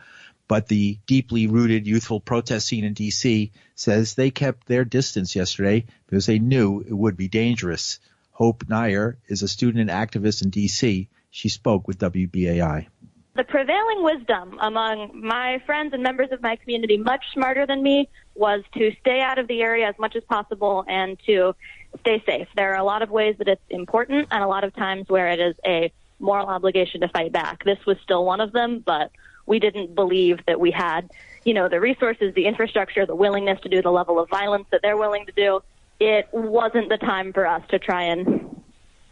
But 0.47 0.67
the 0.67 0.97
deeply 1.07 1.47
rooted 1.47 1.87
youthful 1.87 2.19
protest 2.19 2.67
scene 2.67 2.85
in 2.85 2.93
D.C. 2.93 3.51
says 3.75 4.13
they 4.13 4.31
kept 4.31 4.67
their 4.67 4.85
distance 4.85 5.35
yesterday 5.35 5.85
because 6.07 6.25
they 6.25 6.39
knew 6.39 6.81
it 6.81 6.93
would 6.93 7.17
be 7.17 7.27
dangerous. 7.27 7.99
Hope 8.31 8.63
Nair 8.69 9.17
is 9.27 9.41
a 9.41 9.47
student 9.47 9.89
and 9.89 9.89
activist 9.89 10.43
in 10.43 10.49
D.C. 10.49 11.09
She 11.31 11.49
spoke 11.49 11.87
with 11.87 11.99
WBAI. 11.99 12.87
The 13.35 13.43
prevailing 13.43 14.03
wisdom 14.03 14.57
among 14.61 15.21
my 15.21 15.61
friends 15.65 15.93
and 15.93 16.01
members 16.01 16.31
of 16.31 16.41
my 16.41 16.55
community, 16.55 16.97
much 16.97 17.23
smarter 17.33 17.67
than 17.67 17.83
me, 17.83 18.09
was 18.33 18.63
to 18.73 18.91
stay 19.01 19.21
out 19.21 19.37
of 19.37 19.47
the 19.47 19.61
area 19.61 19.87
as 19.87 19.95
much 19.99 20.15
as 20.15 20.23
possible 20.23 20.83
and 20.87 21.19
to 21.27 21.55
stay 21.99 22.23
safe. 22.25 22.47
There 22.55 22.73
are 22.73 22.77
a 22.77 22.83
lot 22.83 23.03
of 23.03 23.11
ways 23.11 23.35
that 23.37 23.47
it's 23.47 23.61
important 23.69 24.29
and 24.31 24.43
a 24.43 24.47
lot 24.47 24.63
of 24.63 24.73
times 24.75 25.07
where 25.09 25.27
it 25.27 25.39
is 25.39 25.55
a 25.65 25.91
moral 26.19 26.47
obligation 26.47 27.01
to 27.01 27.09
fight 27.09 27.31
back. 27.31 27.63
This 27.63 27.77
was 27.85 27.97
still 28.01 28.25
one 28.25 28.41
of 28.41 28.53
them, 28.53 28.81
but 28.83 29.11
we 29.47 29.59
didn't 29.59 29.95
believe 29.95 30.39
that 30.45 30.59
we 30.59 30.69
had, 30.69 31.09
you 31.43 31.55
know, 31.55 31.67
the 31.67 31.79
resources, 31.79 32.35
the 32.35 32.45
infrastructure, 32.45 33.05
the 33.05 33.15
willingness 33.15 33.59
to 33.61 33.69
do 33.69 33.81
the 33.81 33.89
level 33.89 34.19
of 34.19 34.29
violence 34.29 34.67
that 34.71 34.81
they're 34.83 34.97
willing 34.97 35.25
to 35.25 35.31
do. 35.31 35.61
It 35.99 36.27
wasn't 36.31 36.89
the 36.89 36.97
time 36.97 37.33
for 37.33 37.47
us 37.47 37.63
to 37.69 37.79
try 37.79 38.03
and 38.03 38.47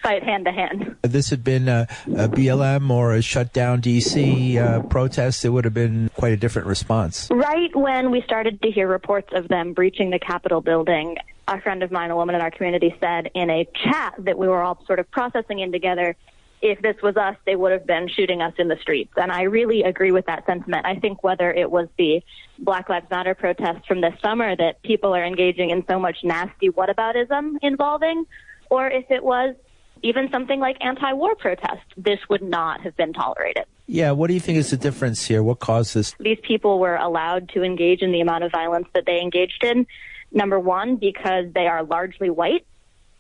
fight 0.04 0.22
hand 0.22 0.46
to 0.46 0.52
hand. 0.52 0.96
This 1.02 1.32
had 1.32 1.44
been 1.44 1.68
a, 1.68 1.88
a 2.06 2.30
BLM 2.30 2.92
or 2.92 3.14
a 3.14 3.24
shutdown 3.24 3.82
DC 3.82 4.58
uh, 4.58 4.84
protest, 4.84 5.44
it 5.44 5.50
would 5.50 5.66
have 5.66 5.74
been 5.74 6.12
quite 6.16 6.32
a 6.32 6.38
different 6.38 6.68
response. 6.68 7.28
Right 7.32 7.76
when 7.76 8.12
we 8.12 8.22
started 8.22 8.62
to 8.62 8.70
hear 8.70 8.88
reports 8.88 9.30
of 9.34 9.48
them 9.48 9.74
breaching 9.74 10.12
the 10.12 10.20
Capitol 10.20 10.62
building, 10.62 11.18
a 11.48 11.60
friend 11.62 11.82
of 11.82 11.92
mine, 11.92 12.12
a 12.12 12.16
woman 12.16 12.36
in 12.36 12.42
our 12.42 12.52
community, 12.52 12.96
said 13.00 13.32
in 13.34 13.50
a 13.50 13.68
chat 13.84 14.14
that 14.20 14.38
we 14.38 14.48
were 14.48 14.62
all 14.62 14.80
sort 14.86 15.00
of 15.00 15.10
processing 15.10 15.60
in 15.60 15.72
together. 15.72 16.16
If 16.62 16.82
this 16.82 16.96
was 17.04 17.16
us, 17.16 17.36
they 17.46 17.56
would 17.56 17.72
have 17.72 17.86
been 17.86 18.08
shooting 18.08 18.42
us 18.42 18.54
in 18.58 18.70
the 18.70 18.78
streets. 18.82 19.12
And 19.18 19.32
I 19.32 19.44
really 19.44 19.84
agree 19.84 20.12
with 20.12 20.26
that 20.26 20.46
sentiment. 20.46 20.86
I 20.86 20.96
think 20.96 21.24
whether 21.24 21.52
it 21.52 21.70
was 21.70 21.88
the 21.98 22.24
Black 22.58 22.90
Lives 22.90 23.10
Matter 23.12 23.36
protests 23.36 23.86
from 23.88 24.02
this 24.02 24.14
summer 24.22 24.56
that 24.56 24.82
people 24.82 25.14
are 25.14 25.24
engaging 25.24 25.70
in 25.70 25.86
so 25.88 26.00
much 26.00 26.18
nasty 26.24 26.70
whataboutism 26.70 27.58
involving, 27.62 28.26
or 28.70 28.88
if 28.88 29.12
it 29.12 29.24
was 29.24 29.56
even 30.02 30.30
something 30.32 30.60
like 30.60 30.78
anti-war 30.82 31.36
protests, 31.36 31.86
this 31.98 32.20
would 32.30 32.42
not 32.42 32.82
have 32.82 32.96
been 32.96 33.14
tolerated. 33.14 33.66
Yeah, 33.88 34.12
what 34.12 34.28
do 34.28 34.34
you 34.34 34.40
think 34.40 34.58
is 34.58 34.72
the 34.72 34.78
difference 34.78 35.26
here? 35.26 35.44
What 35.44 35.60
caused 35.60 35.94
this? 35.94 36.16
These 36.20 36.40
people 36.42 36.80
were 36.80 36.96
allowed 36.96 37.50
to 37.50 37.64
engage 37.64 38.02
in 38.02 38.12
the 38.12 38.22
amount 38.22 38.44
of 38.44 38.52
violence 38.52 38.88
that 38.94 39.06
they 39.06 39.20
engaged 39.22 39.64
in. 39.64 39.86
Number 40.32 40.60
one, 40.60 40.96
because 40.96 41.54
they 41.54 41.68
are 41.68 41.84
largely 41.84 42.30
white. 42.30 42.66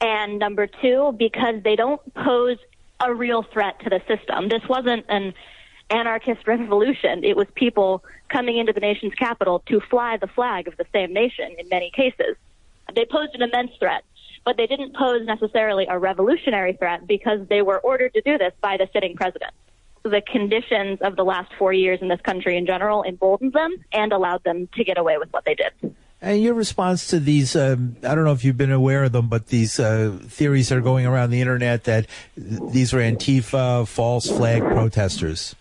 And 0.02 0.40
number 0.40 0.68
two, 0.68 1.16
because 1.18 1.62
they 1.64 1.76
don't 1.76 2.02
pose 2.14 2.58
a 3.00 3.14
real 3.14 3.44
threat 3.44 3.80
to 3.82 3.90
the 3.90 4.02
system. 4.08 4.50
This 4.50 4.64
wasn't 4.70 5.06
an 5.10 5.34
anarchist 5.90 6.48
revolution. 6.48 7.24
It 7.24 7.36
was 7.36 7.48
people 7.56 8.04
coming 8.30 8.58
into 8.58 8.74
the 8.74 8.80
nation's 8.80 9.14
capital 9.14 9.64
to 9.68 9.80
fly 9.90 10.18
the 10.18 10.28
flag 10.28 10.68
of 10.68 10.78
the 10.78 10.86
same 10.94 11.14
nation 11.14 11.56
in 11.58 11.70
many 11.70 11.92
cases. 11.92 12.36
They 12.94 13.06
posed 13.06 13.36
an 13.36 13.42
immense 13.42 13.72
threat 13.80 14.04
but 14.46 14.58
they 14.58 14.68
didn't 14.68 14.96
pose 14.96 15.26
necessarily 15.26 15.88
a 15.90 15.98
revolutionary 15.98 16.74
threat 16.74 17.06
because 17.08 17.40
they 17.50 17.64
were 17.64 17.80
ordered 17.80 18.14
to 18.14 18.22
do 18.22 18.38
this 18.38 18.54
by 18.62 18.78
the 18.78 18.88
sitting 18.94 19.16
president. 19.16 19.52
The 20.04 20.22
conditions 20.22 21.00
of 21.02 21.16
the 21.16 21.24
last 21.24 21.52
four 21.58 21.74
years 21.74 22.00
in 22.02 22.08
this 22.08 22.22
country 22.22 22.56
in 22.56 22.68
general 22.68 23.04
emboldened 23.04 23.54
them 23.54 23.76
and 23.92 24.14
allowed 24.14 24.44
them 24.44 24.70
to 24.76 24.84
get 24.84 25.00
away 25.00 25.18
with 25.18 25.34
what 25.34 25.46
they 25.46 25.56
did. 25.56 25.96
And 26.22 26.42
your 26.42 26.54
response 26.54 27.08
to 27.08 27.20
these, 27.20 27.56
um, 27.56 27.98
I 28.04 28.16
don't 28.16 28.24
know 28.24 28.32
if 28.32 28.44
you've 28.44 28.58
been 28.58 28.72
aware 28.72 29.04
of 29.04 29.12
them, 29.12 29.28
but 29.28 29.48
these 29.48 29.80
uh, 29.80 30.18
theories 30.24 30.72
are 30.72 30.82
going 30.82 31.06
around 31.06 31.30
the 31.30 31.42
internet 31.42 31.84
that 31.84 32.08
these 32.36 32.94
were 32.94 33.02
Antifa 33.02 33.88
false 33.88 34.28
flag 34.30 34.62
protesters. 34.62 35.56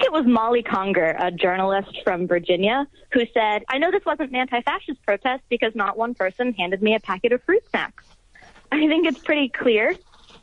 It 0.00 0.10
was 0.10 0.26
Molly 0.26 0.64
Conger, 0.64 1.14
a 1.18 1.30
journalist 1.30 2.00
from 2.02 2.26
Virginia, 2.26 2.88
who 3.12 3.20
said, 3.32 3.62
I 3.68 3.78
know 3.78 3.92
this 3.92 4.04
wasn't 4.04 4.30
an 4.30 4.36
anti 4.36 4.60
fascist 4.62 5.00
protest 5.06 5.44
because 5.48 5.74
not 5.76 5.96
one 5.96 6.14
person 6.14 6.52
handed 6.54 6.82
me 6.82 6.96
a 6.96 7.00
packet 7.00 7.32
of 7.32 7.42
fruit 7.44 7.62
snacks. 7.70 8.04
I 8.72 8.88
think 8.88 9.06
it's 9.06 9.18
pretty 9.18 9.50
clear 9.50 9.94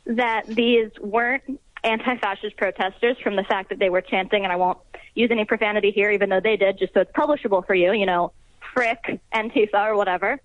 that 0.06 0.46
these 0.46 0.90
weren't 1.00 1.60
anti-fascist 1.82 2.56
protesters 2.56 3.16
from 3.22 3.36
the 3.36 3.42
fact 3.42 3.70
that 3.70 3.78
they 3.78 3.90
were 3.90 4.00
chanting, 4.00 4.44
and 4.44 4.52
I 4.52 4.56
won't 4.56 4.78
use 5.14 5.30
any 5.30 5.44
profanity 5.44 5.90
here, 5.90 6.10
even 6.10 6.28
though 6.28 6.40
they 6.40 6.56
did, 6.56 6.78
just 6.78 6.94
so 6.94 7.00
it's 7.00 7.12
publishable 7.12 7.66
for 7.66 7.74
you, 7.74 7.92
you 7.92 8.06
know, 8.06 8.32
frick, 8.72 9.20
Antifa, 9.32 9.86
or 9.86 9.96
whatever. 9.96 10.40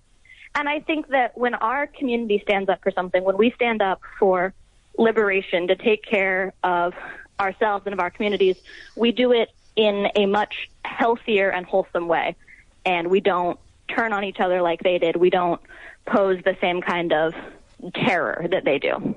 And 0.54 0.68
I 0.68 0.80
think 0.80 1.08
that 1.08 1.36
when 1.36 1.54
our 1.54 1.86
community 1.86 2.40
stands 2.42 2.68
up 2.68 2.82
for 2.82 2.90
something, 2.90 3.22
when 3.22 3.36
we 3.36 3.50
stand 3.50 3.82
up 3.82 4.00
for 4.18 4.54
liberation 4.98 5.68
to 5.68 5.76
take 5.76 6.02
care 6.02 6.54
of 6.62 6.94
ourselves 7.38 7.86
and 7.86 7.92
of 7.92 8.00
our 8.00 8.10
communities, 8.10 8.56
we 8.94 9.12
do 9.12 9.32
it 9.32 9.50
in 9.76 10.08
a 10.16 10.24
much 10.24 10.70
healthier 10.84 11.50
and 11.50 11.66
wholesome 11.66 12.08
way. 12.08 12.34
And 12.86 13.08
we 13.08 13.20
don't 13.20 13.58
turn 13.88 14.12
on 14.14 14.24
each 14.24 14.40
other 14.40 14.62
like 14.62 14.82
they 14.82 14.98
did. 14.98 15.16
We 15.16 15.28
don't 15.28 15.60
pose 16.06 16.42
the 16.42 16.56
same 16.60 16.80
kind 16.80 17.12
of 17.12 17.34
terror 17.94 18.46
that 18.50 18.64
they 18.64 18.78
do. 18.78 19.14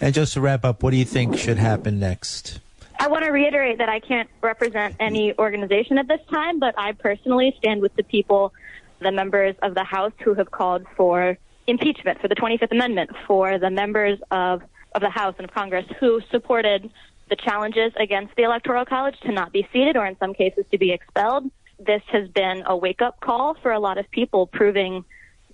And 0.00 0.14
just 0.14 0.32
to 0.32 0.40
wrap 0.40 0.64
up, 0.64 0.82
what 0.82 0.90
do 0.90 0.96
you 0.96 1.04
think 1.04 1.36
should 1.36 1.58
happen 1.58 2.00
next? 2.00 2.60
I 3.02 3.08
want 3.08 3.24
to 3.24 3.32
reiterate 3.32 3.78
that 3.78 3.88
I 3.88 3.98
can't 3.98 4.30
represent 4.42 4.94
any 5.00 5.36
organization 5.36 5.98
at 5.98 6.06
this 6.06 6.20
time, 6.30 6.60
but 6.60 6.72
I 6.78 6.92
personally 6.92 7.52
stand 7.58 7.82
with 7.82 7.96
the 7.96 8.04
people, 8.04 8.54
the 9.00 9.10
members 9.10 9.56
of 9.60 9.74
the 9.74 9.82
House 9.82 10.12
who 10.22 10.34
have 10.34 10.52
called 10.52 10.86
for 10.96 11.36
impeachment 11.66 12.20
for 12.20 12.28
the 12.28 12.36
25th 12.36 12.70
Amendment, 12.70 13.10
for 13.26 13.58
the 13.58 13.70
members 13.70 14.20
of, 14.30 14.62
of 14.94 15.02
the 15.02 15.10
House 15.10 15.34
and 15.38 15.48
of 15.48 15.52
Congress 15.52 15.84
who 15.98 16.20
supported 16.30 16.88
the 17.28 17.34
challenges 17.34 17.92
against 17.98 18.36
the 18.36 18.44
Electoral 18.44 18.84
College 18.84 19.18
to 19.22 19.32
not 19.32 19.52
be 19.52 19.66
seated 19.72 19.96
or 19.96 20.06
in 20.06 20.16
some 20.18 20.32
cases 20.32 20.64
to 20.70 20.78
be 20.78 20.92
expelled. 20.92 21.50
This 21.80 22.02
has 22.12 22.28
been 22.28 22.62
a 22.66 22.76
wake 22.76 23.02
up 23.02 23.18
call 23.18 23.56
for 23.62 23.72
a 23.72 23.80
lot 23.80 23.98
of 23.98 24.08
people, 24.12 24.46
proving 24.46 25.04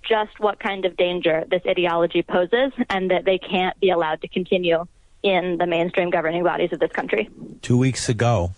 just 0.07 0.39
what 0.39 0.59
kind 0.59 0.85
of 0.85 0.95
danger 0.97 1.45
this 1.49 1.63
ideology 1.67 2.21
poses 2.21 2.73
and 2.91 3.09
that 3.09 3.25
they 3.25 3.39
can't 3.39 3.79
be 3.79 3.89
allowed 3.89 4.21
to 4.21 4.27
continue 4.27 4.85
in 5.23 5.57
the 5.57 5.67
mainstream 5.67 6.09
governing 6.09 6.43
bodies 6.43 6.71
of 6.71 6.79
this 6.79 6.91
country. 6.91 7.29
Two 7.61 7.77
weeks 7.77 8.09
ago, 8.09 8.51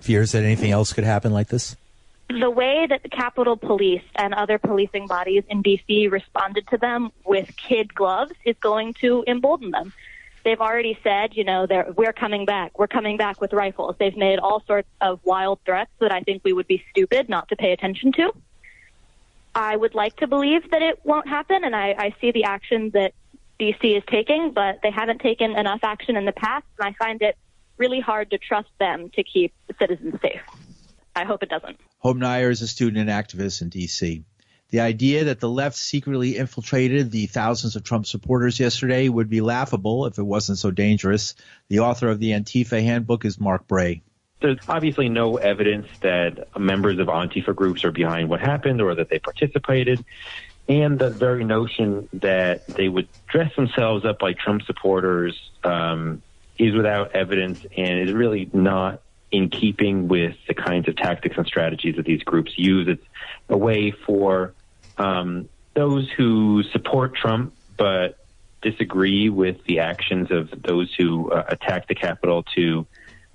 fears 0.00 0.32
that 0.32 0.44
anything 0.44 0.70
else 0.70 0.92
could 0.92 1.04
happen 1.04 1.32
like 1.32 1.48
this? 1.48 1.76
The 2.28 2.50
way 2.50 2.86
that 2.88 3.02
the 3.02 3.08
Capitol 3.08 3.56
Police 3.56 4.02
and 4.14 4.32
other 4.32 4.58
policing 4.58 5.06
bodies 5.06 5.44
in 5.48 5.62
D.C. 5.62 6.08
responded 6.08 6.66
to 6.68 6.78
them 6.78 7.12
with 7.24 7.54
kid 7.56 7.94
gloves 7.94 8.32
is 8.44 8.56
going 8.60 8.94
to 8.94 9.24
embolden 9.26 9.70
them. 9.70 9.92
They've 10.44 10.60
already 10.60 10.98
said, 11.04 11.36
you 11.36 11.44
know, 11.44 11.66
they're, 11.66 11.92
we're 11.94 12.12
coming 12.12 12.46
back. 12.46 12.78
We're 12.78 12.88
coming 12.88 13.16
back 13.16 13.40
with 13.40 13.52
rifles. 13.52 13.96
They've 13.98 14.16
made 14.16 14.38
all 14.38 14.62
sorts 14.66 14.88
of 15.00 15.20
wild 15.24 15.60
threats 15.64 15.90
that 16.00 16.10
I 16.10 16.20
think 16.20 16.42
we 16.44 16.52
would 16.52 16.66
be 16.66 16.84
stupid 16.90 17.28
not 17.28 17.48
to 17.50 17.56
pay 17.56 17.72
attention 17.72 18.12
to. 18.12 18.32
I 19.54 19.76
would 19.76 19.94
like 19.94 20.16
to 20.16 20.26
believe 20.26 20.70
that 20.70 20.82
it 20.82 21.00
won't 21.04 21.28
happen, 21.28 21.62
and 21.62 21.76
I, 21.76 21.94
I 21.98 22.14
see 22.20 22.32
the 22.32 22.44
action 22.44 22.90
that 22.90 23.12
DC 23.62 23.96
is 23.96 24.02
taking, 24.10 24.52
but 24.52 24.80
they 24.82 24.90
haven't 24.90 25.20
taken 25.20 25.56
enough 25.56 25.80
action 25.84 26.16
in 26.16 26.24
the 26.24 26.32
past, 26.32 26.66
and 26.78 26.88
I 26.88 27.04
find 27.04 27.22
it 27.22 27.36
really 27.76 28.00
hard 28.00 28.30
to 28.30 28.38
trust 28.38 28.70
them 28.80 29.10
to 29.10 29.22
keep 29.22 29.52
citizens 29.78 30.14
safe. 30.20 30.40
I 31.14 31.24
hope 31.24 31.42
it 31.42 31.48
doesn't. 31.48 31.78
Hope 31.98 32.16
Nyer 32.16 32.50
is 32.50 32.62
a 32.62 32.68
student 32.68 33.08
and 33.08 33.10
activist 33.10 33.62
in 33.62 33.68
D.C. 33.68 34.24
The 34.70 34.80
idea 34.80 35.24
that 35.24 35.38
the 35.38 35.48
left 35.48 35.76
secretly 35.76 36.38
infiltrated 36.38 37.10
the 37.10 37.26
thousands 37.26 37.76
of 37.76 37.84
Trump 37.84 38.06
supporters 38.06 38.58
yesterday 38.58 39.08
would 39.08 39.28
be 39.28 39.42
laughable 39.42 40.06
if 40.06 40.18
it 40.18 40.22
wasn't 40.22 40.58
so 40.58 40.70
dangerous. 40.70 41.34
The 41.68 41.80
author 41.80 42.08
of 42.08 42.18
the 42.18 42.30
Antifa 42.30 42.82
handbook 42.82 43.24
is 43.24 43.38
Mark 43.38 43.68
Bray. 43.68 44.02
There's 44.40 44.58
obviously 44.68 45.08
no 45.08 45.36
evidence 45.36 45.86
that 46.00 46.48
members 46.58 46.98
of 46.98 47.06
Antifa 47.06 47.54
groups 47.54 47.84
are 47.84 47.92
behind 47.92 48.28
what 48.28 48.40
happened 48.40 48.80
or 48.80 48.94
that 48.96 49.08
they 49.08 49.20
participated. 49.20 50.04
And 50.68 50.98
the 50.98 51.10
very 51.10 51.44
notion 51.44 52.08
that 52.14 52.66
they 52.68 52.88
would 52.88 53.08
dress 53.26 53.54
themselves 53.56 54.04
up 54.04 54.22
like 54.22 54.38
Trump 54.38 54.62
supporters 54.62 55.38
um, 55.64 56.22
is 56.58 56.74
without 56.74 57.12
evidence 57.14 57.66
and 57.76 58.08
is 58.08 58.12
really 58.12 58.48
not 58.52 59.02
in 59.32 59.48
keeping 59.48 60.08
with 60.08 60.36
the 60.46 60.54
kinds 60.54 60.88
of 60.88 60.96
tactics 60.96 61.36
and 61.36 61.46
strategies 61.46 61.96
that 61.96 62.04
these 62.04 62.22
groups 62.22 62.52
use. 62.56 62.86
It's 62.86 63.04
a 63.48 63.56
way 63.56 63.90
for 63.90 64.54
um, 64.98 65.48
those 65.74 66.10
who 66.10 66.62
support 66.64 67.14
Trump 67.14 67.54
but 67.76 68.18
disagree 68.60 69.28
with 69.28 69.64
the 69.64 69.80
actions 69.80 70.30
of 70.30 70.50
those 70.62 70.94
who 70.94 71.30
uh, 71.30 71.44
attack 71.48 71.88
the 71.88 71.94
Capitol 71.94 72.44
to 72.54 72.86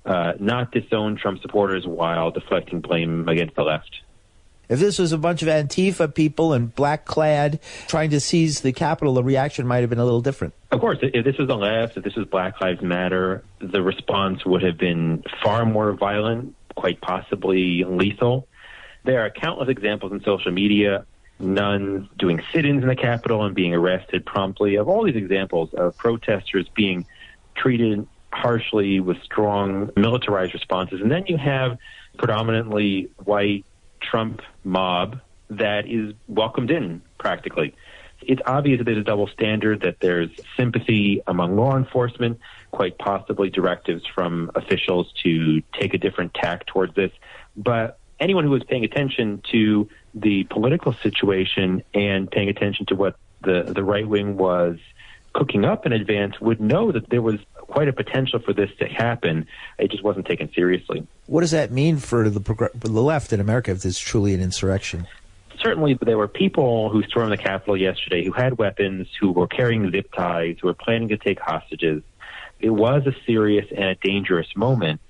uh, 0.06 0.32
not 0.38 0.72
disown 0.72 1.16
Trump 1.16 1.42
supporters 1.42 1.86
while 1.86 2.30
deflecting 2.30 2.80
blame 2.80 3.28
against 3.28 3.54
the 3.54 3.62
left. 3.62 4.00
If 4.68 4.80
this 4.80 4.98
was 4.98 5.12
a 5.12 5.18
bunch 5.18 5.40
of 5.40 5.48
Antifa 5.48 6.14
people 6.14 6.52
in 6.52 6.66
black 6.66 7.06
clad 7.06 7.58
trying 7.86 8.10
to 8.10 8.20
seize 8.20 8.60
the 8.60 8.72
Capitol, 8.72 9.14
the 9.14 9.24
reaction 9.24 9.66
might 9.66 9.80
have 9.80 9.88
been 9.88 9.98
a 9.98 10.04
little 10.04 10.20
different. 10.20 10.52
Of 10.70 10.80
course, 10.80 10.98
if 11.00 11.24
this 11.24 11.38
was 11.38 11.48
the 11.48 11.56
left, 11.56 11.96
if 11.96 12.04
this 12.04 12.14
was 12.14 12.26
Black 12.26 12.60
Lives 12.60 12.82
Matter, 12.82 13.42
the 13.60 13.82
response 13.82 14.44
would 14.44 14.62
have 14.62 14.76
been 14.76 15.24
far 15.42 15.64
more 15.64 15.92
violent, 15.92 16.54
quite 16.76 17.00
possibly 17.00 17.84
lethal. 17.84 18.46
There 19.04 19.24
are 19.24 19.30
countless 19.30 19.70
examples 19.70 20.12
in 20.12 20.22
social 20.22 20.52
media 20.52 21.06
nuns 21.38 22.08
doing 22.18 22.42
sit-ins 22.52 22.82
in 22.82 22.88
the 22.88 22.96
Capitol 22.96 23.44
and 23.44 23.54
being 23.54 23.72
arrested 23.72 24.26
promptly. 24.26 24.74
Of 24.74 24.88
all 24.88 25.04
these 25.04 25.16
examples 25.16 25.72
of 25.72 25.96
protesters 25.96 26.68
being 26.74 27.06
treated 27.54 28.06
harshly 28.30 29.00
with 29.00 29.22
strong 29.22 29.90
militarized 29.96 30.52
responses, 30.52 31.00
and 31.00 31.10
then 31.10 31.24
you 31.26 31.38
have 31.38 31.78
predominantly 32.18 33.08
white 33.24 33.64
Trump 34.00 34.42
mob 34.64 35.20
that 35.50 35.86
is 35.86 36.14
welcomed 36.26 36.70
in 36.70 37.02
practically. 37.18 37.74
It's 38.20 38.42
obvious 38.46 38.78
that 38.78 38.84
there's 38.84 38.98
a 38.98 39.04
double 39.04 39.28
standard, 39.28 39.82
that 39.82 40.00
there's 40.00 40.30
sympathy 40.56 41.22
among 41.26 41.56
law 41.56 41.76
enforcement, 41.76 42.40
quite 42.72 42.98
possibly 42.98 43.48
directives 43.48 44.02
from 44.12 44.50
officials 44.54 45.12
to 45.22 45.62
take 45.72 45.94
a 45.94 45.98
different 45.98 46.34
tack 46.34 46.66
towards 46.66 46.94
this. 46.94 47.12
But 47.56 47.98
anyone 48.18 48.44
who 48.44 48.50
was 48.50 48.64
paying 48.64 48.84
attention 48.84 49.42
to 49.52 49.88
the 50.14 50.44
political 50.44 50.92
situation 50.92 51.84
and 51.94 52.30
paying 52.30 52.48
attention 52.48 52.86
to 52.86 52.96
what 52.96 53.16
the, 53.42 53.62
the 53.62 53.84
right 53.84 54.06
wing 54.06 54.36
was 54.36 54.78
cooking 55.32 55.64
up 55.64 55.86
in 55.86 55.92
advance 55.92 56.40
would 56.40 56.60
know 56.60 56.90
that 56.90 57.08
there 57.10 57.22
was 57.22 57.38
quite 57.68 57.86
a 57.88 57.92
potential 57.92 58.40
for 58.40 58.52
this 58.52 58.70
to 58.80 58.88
happen. 58.88 59.46
It 59.78 59.90
just 59.90 60.02
wasn't 60.02 60.26
taken 60.26 60.52
seriously. 60.52 61.06
What 61.26 61.42
does 61.42 61.52
that 61.52 61.70
mean 61.70 61.98
for 61.98 62.28
the, 62.28 62.40
for 62.40 62.70
the 62.88 63.02
left 63.02 63.32
in 63.32 63.40
America 63.40 63.70
if 63.70 63.84
it's 63.84 63.98
truly 63.98 64.34
an 64.34 64.40
insurrection? 64.40 65.06
Certainly, 65.60 65.98
there 66.02 66.18
were 66.18 66.28
people 66.28 66.88
who 66.88 67.02
stormed 67.02 67.32
the 67.32 67.36
Capitol 67.36 67.76
yesterday 67.76 68.24
who 68.24 68.32
had 68.32 68.58
weapons, 68.58 69.08
who 69.20 69.32
were 69.32 69.48
carrying 69.48 69.90
zip 69.90 70.12
ties, 70.12 70.56
who 70.60 70.68
were 70.68 70.74
planning 70.74 71.08
to 71.08 71.16
take 71.16 71.40
hostages. 71.40 72.02
It 72.60 72.70
was 72.70 73.06
a 73.06 73.14
serious 73.26 73.66
and 73.70 73.84
a 73.84 73.94
dangerous 73.96 74.48
moment. 74.56 75.00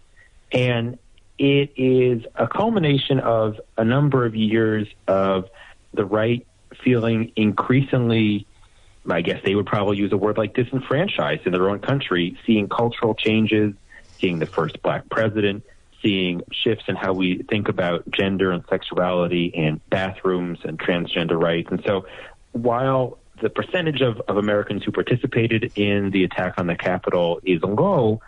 And 0.50 0.98
it 1.38 1.72
is 1.76 2.24
a 2.34 2.48
culmination 2.48 3.20
of 3.20 3.60
a 3.76 3.84
number 3.84 4.26
of 4.26 4.34
years 4.34 4.88
of 5.06 5.48
the 5.92 6.04
right 6.04 6.46
feeling 6.82 7.32
increasingly, 7.36 8.46
I 9.10 9.22
guess 9.22 9.40
they 9.44 9.54
would 9.54 9.66
probably 9.66 9.96
use 9.96 10.12
a 10.12 10.16
word 10.16 10.38
like 10.38 10.54
disenfranchised 10.54 11.46
in 11.46 11.52
their 11.52 11.70
own 11.70 11.80
country, 11.80 12.38
seeing 12.46 12.68
cultural 12.68 13.14
changes, 13.14 13.74
seeing 14.18 14.38
the 14.38 14.46
first 14.46 14.82
black 14.82 15.08
president, 15.08 15.64
seeing 16.02 16.42
shifts 16.52 16.84
in 16.88 16.96
how 16.96 17.12
we 17.12 17.42
think 17.42 17.68
about 17.68 18.10
gender 18.10 18.50
and 18.50 18.64
sexuality 18.68 19.52
and 19.54 19.80
bathrooms 19.90 20.58
and 20.64 20.78
transgender 20.78 21.40
rights. 21.40 21.68
And 21.70 21.82
so 21.86 22.06
while 22.52 23.18
the 23.40 23.50
percentage 23.50 24.00
of, 24.00 24.20
of 24.28 24.36
Americans 24.36 24.84
who 24.84 24.92
participated 24.92 25.72
in 25.76 26.10
the 26.10 26.24
attack 26.24 26.54
on 26.58 26.66
the 26.66 26.76
Capitol 26.76 27.40
is 27.42 27.62
low, 27.62 28.20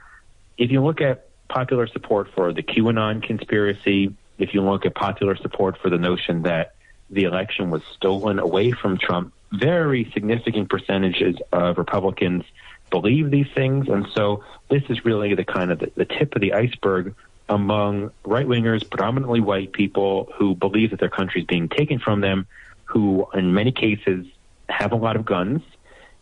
if 0.56 0.70
you 0.70 0.82
look 0.82 1.00
at 1.00 1.26
popular 1.48 1.86
support 1.86 2.28
for 2.34 2.52
the 2.52 2.62
QAnon 2.62 3.22
conspiracy, 3.22 4.14
if 4.38 4.54
you 4.54 4.62
look 4.62 4.86
at 4.86 4.94
popular 4.94 5.36
support 5.36 5.78
for 5.78 5.90
the 5.90 5.98
notion 5.98 6.42
that 6.42 6.74
the 7.10 7.24
election 7.24 7.70
was 7.70 7.82
stolen 7.96 8.38
away 8.38 8.70
from 8.70 8.98
Trump, 8.98 9.32
very 9.52 10.10
significant 10.12 10.68
percentages 10.68 11.36
of 11.52 11.78
Republicans 11.78 12.44
believe 12.90 13.30
these 13.30 13.46
things. 13.54 13.88
And 13.88 14.06
so 14.14 14.44
this 14.68 14.82
is 14.88 15.04
really 15.04 15.34
the 15.34 15.44
kind 15.44 15.70
of 15.70 15.78
the, 15.78 15.92
the 15.94 16.04
tip 16.04 16.34
of 16.34 16.40
the 16.40 16.54
iceberg 16.54 17.14
among 17.48 18.12
right 18.24 18.46
wingers, 18.46 18.88
predominantly 18.88 19.40
white 19.40 19.72
people 19.72 20.32
who 20.36 20.54
believe 20.54 20.90
that 20.90 21.00
their 21.00 21.10
country 21.10 21.40
is 21.40 21.46
being 21.46 21.68
taken 21.68 21.98
from 21.98 22.20
them, 22.20 22.46
who 22.84 23.26
in 23.34 23.52
many 23.54 23.72
cases 23.72 24.26
have 24.68 24.92
a 24.92 24.96
lot 24.96 25.16
of 25.16 25.24
guns 25.24 25.62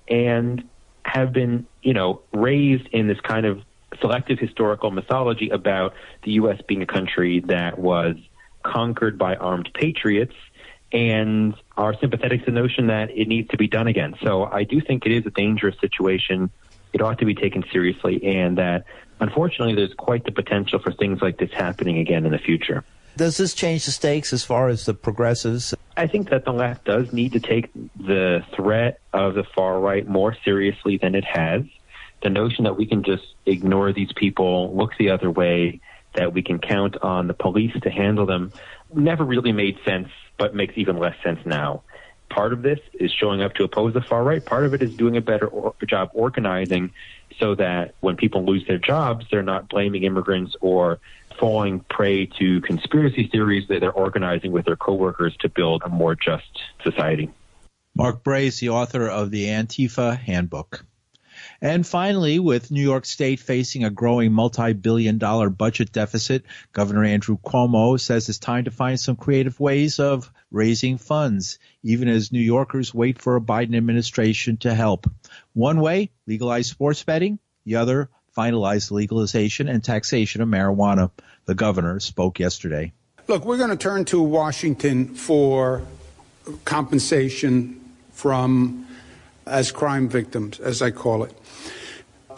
and 0.08 0.66
have 1.02 1.32
been, 1.32 1.66
you 1.82 1.92
know, 1.92 2.22
raised 2.32 2.86
in 2.88 3.08
this 3.08 3.20
kind 3.20 3.44
of 3.44 3.62
selective 4.00 4.38
historical 4.38 4.90
mythology 4.90 5.50
about 5.50 5.94
the 6.22 6.32
U.S. 6.32 6.60
being 6.66 6.82
a 6.82 6.86
country 6.86 7.40
that 7.40 7.78
was 7.78 8.16
conquered 8.62 9.18
by 9.18 9.36
armed 9.36 9.70
patriots 9.74 10.34
and 10.92 11.54
are 11.76 11.94
sympathetic 11.98 12.44
to 12.44 12.46
the 12.46 12.60
notion 12.60 12.86
that 12.86 13.10
it 13.10 13.28
needs 13.28 13.48
to 13.50 13.56
be 13.56 13.66
done 13.66 13.86
again. 13.86 14.14
So 14.22 14.44
I 14.44 14.64
do 14.64 14.80
think 14.80 15.04
it 15.06 15.12
is 15.12 15.26
a 15.26 15.30
dangerous 15.30 15.76
situation. 15.80 16.50
It 16.92 17.02
ought 17.02 17.18
to 17.18 17.26
be 17.26 17.34
taken 17.34 17.64
seriously, 17.70 18.24
and 18.24 18.56
that 18.58 18.84
unfortunately 19.20 19.74
there's 19.74 19.94
quite 19.94 20.24
the 20.24 20.32
potential 20.32 20.78
for 20.78 20.92
things 20.92 21.20
like 21.20 21.38
this 21.38 21.52
happening 21.52 21.98
again 21.98 22.24
in 22.24 22.32
the 22.32 22.38
future. 22.38 22.84
Does 23.16 23.36
this 23.36 23.52
change 23.52 23.84
the 23.84 23.90
stakes 23.90 24.32
as 24.32 24.44
far 24.44 24.68
as 24.68 24.86
the 24.86 24.94
progressives? 24.94 25.74
I 25.96 26.06
think 26.06 26.30
that 26.30 26.44
the 26.44 26.52
left 26.52 26.84
does 26.84 27.12
need 27.12 27.32
to 27.32 27.40
take 27.40 27.70
the 27.96 28.44
threat 28.54 29.00
of 29.12 29.34
the 29.34 29.42
far 29.42 29.80
right 29.80 30.06
more 30.06 30.36
seriously 30.44 30.98
than 30.98 31.14
it 31.14 31.24
has 31.24 31.64
the 32.22 32.30
notion 32.30 32.64
that 32.64 32.76
we 32.76 32.86
can 32.86 33.02
just 33.02 33.24
ignore 33.46 33.92
these 33.92 34.12
people, 34.12 34.74
look 34.76 34.96
the 34.98 35.10
other 35.10 35.30
way, 35.30 35.80
that 36.14 36.32
we 36.32 36.42
can 36.42 36.58
count 36.58 36.96
on 37.02 37.28
the 37.28 37.34
police 37.34 37.72
to 37.82 37.90
handle 37.90 38.26
them, 38.26 38.52
never 38.92 39.24
really 39.24 39.52
made 39.52 39.78
sense, 39.84 40.08
but 40.38 40.54
makes 40.54 40.74
even 40.76 40.98
less 40.98 41.16
sense 41.22 41.40
now. 41.44 41.82
Part 42.30 42.52
of 42.52 42.62
this 42.62 42.78
is 42.94 43.10
showing 43.12 43.42
up 43.42 43.54
to 43.54 43.64
oppose 43.64 43.94
the 43.94 44.00
far 44.00 44.22
right. 44.22 44.44
Part 44.44 44.64
of 44.64 44.74
it 44.74 44.82
is 44.82 44.94
doing 44.94 45.16
a 45.16 45.20
better 45.20 45.46
or- 45.46 45.74
job 45.86 46.10
organizing 46.12 46.92
so 47.38 47.54
that 47.54 47.94
when 48.00 48.16
people 48.16 48.44
lose 48.44 48.66
their 48.66 48.78
jobs, 48.78 49.26
they're 49.30 49.42
not 49.42 49.68
blaming 49.68 50.04
immigrants 50.04 50.54
or 50.60 51.00
falling 51.38 51.80
prey 51.80 52.26
to 52.26 52.60
conspiracy 52.62 53.28
theories 53.28 53.68
that 53.68 53.80
they're 53.80 53.92
organizing 53.92 54.52
with 54.52 54.66
their 54.66 54.76
coworkers 54.76 55.36
to 55.38 55.48
build 55.48 55.82
a 55.84 55.88
more 55.88 56.14
just 56.14 56.60
society. 56.82 57.30
Mark 57.94 58.22
Bray 58.22 58.46
is 58.46 58.60
the 58.60 58.68
author 58.68 59.08
of 59.08 59.30
the 59.30 59.46
Antifa 59.46 60.18
Handbook. 60.18 60.84
And 61.60 61.84
finally, 61.86 62.38
with 62.38 62.70
New 62.70 62.82
York 62.82 63.04
State 63.04 63.40
facing 63.40 63.84
a 63.84 63.90
growing 63.90 64.32
multi-billion 64.32 65.18
dollar 65.18 65.50
budget 65.50 65.90
deficit, 65.90 66.44
Governor 66.72 67.04
Andrew 67.04 67.36
Cuomo 67.36 67.98
says 67.98 68.28
it's 68.28 68.38
time 68.38 68.64
to 68.64 68.70
find 68.70 68.98
some 68.98 69.16
creative 69.16 69.58
ways 69.58 69.98
of 69.98 70.32
raising 70.52 70.98
funds, 70.98 71.58
even 71.82 72.08
as 72.08 72.30
New 72.30 72.40
Yorkers 72.40 72.94
wait 72.94 73.20
for 73.20 73.34
a 73.36 73.40
Biden 73.40 73.76
administration 73.76 74.56
to 74.58 74.72
help. 74.72 75.10
One 75.52 75.80
way, 75.80 76.10
legalize 76.26 76.68
sports 76.68 77.02
betting. 77.02 77.40
The 77.64 77.76
other, 77.76 78.08
finalize 78.36 78.92
legalization 78.92 79.68
and 79.68 79.82
taxation 79.82 80.40
of 80.40 80.48
marijuana. 80.48 81.10
The 81.46 81.56
governor 81.56 81.98
spoke 81.98 82.38
yesterday. 82.38 82.92
Look, 83.26 83.44
we're 83.44 83.58
going 83.58 83.70
to 83.70 83.76
turn 83.76 84.04
to 84.06 84.22
Washington 84.22 85.14
for 85.14 85.82
compensation 86.64 87.80
from 88.12 88.86
as 89.46 89.72
crime 89.72 90.08
victims, 90.08 90.60
as 90.60 90.80
I 90.80 90.90
call 90.90 91.24
it. 91.24 91.37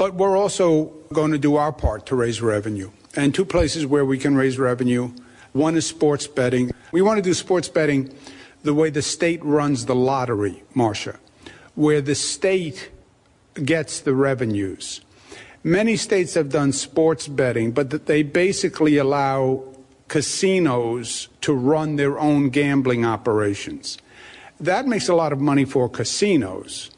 But 0.01 0.15
we're 0.15 0.37
also 0.37 0.87
going 1.13 1.33
to 1.33 1.39
do 1.39 1.57
our 1.57 1.73
part 1.73 2.07
to 2.07 2.17
raise 2.17 2.41
revenue. 2.41 2.91
And 3.15 3.35
two 3.35 3.45
places 3.45 3.85
where 3.85 4.07
we 4.07 4.17
can 4.17 4.35
raise 4.35 4.59
revenue 4.59 5.13
one 5.53 5.77
is 5.77 5.87
sports 5.87 6.27
betting. 6.27 6.71
We 6.93 7.03
want 7.03 7.19
to 7.19 7.23
do 7.23 7.35
sports 7.35 7.69
betting 7.69 8.15
the 8.63 8.73
way 8.73 8.89
the 8.89 9.03
state 9.03 9.45
runs 9.45 9.85
the 9.85 9.95
lottery, 9.95 10.63
Marcia, 10.75 11.19
where 11.75 12.01
the 12.01 12.15
state 12.15 12.91
gets 13.63 14.01
the 14.01 14.15
revenues 14.15 15.03
Many 15.63 15.97
states 15.97 16.33
have 16.35 16.49
done 16.49 16.73
sports 16.73 17.29
betting, 17.29 17.73
but 17.73 18.07
they 18.07 18.23
basically 18.23 18.97
allow 18.97 19.63
casinos 20.09 21.29
to 21.43 21.53
run 21.53 21.97
their 21.97 22.19
own 22.19 22.49
gambling 22.49 23.05
operations. 23.05 23.99
That 24.59 24.87
makes 24.87 25.09
a 25.09 25.15
lot 25.15 25.33
of 25.33 25.41
money 25.41 25.67
for 25.67 25.89
casinos, 25.91 26.91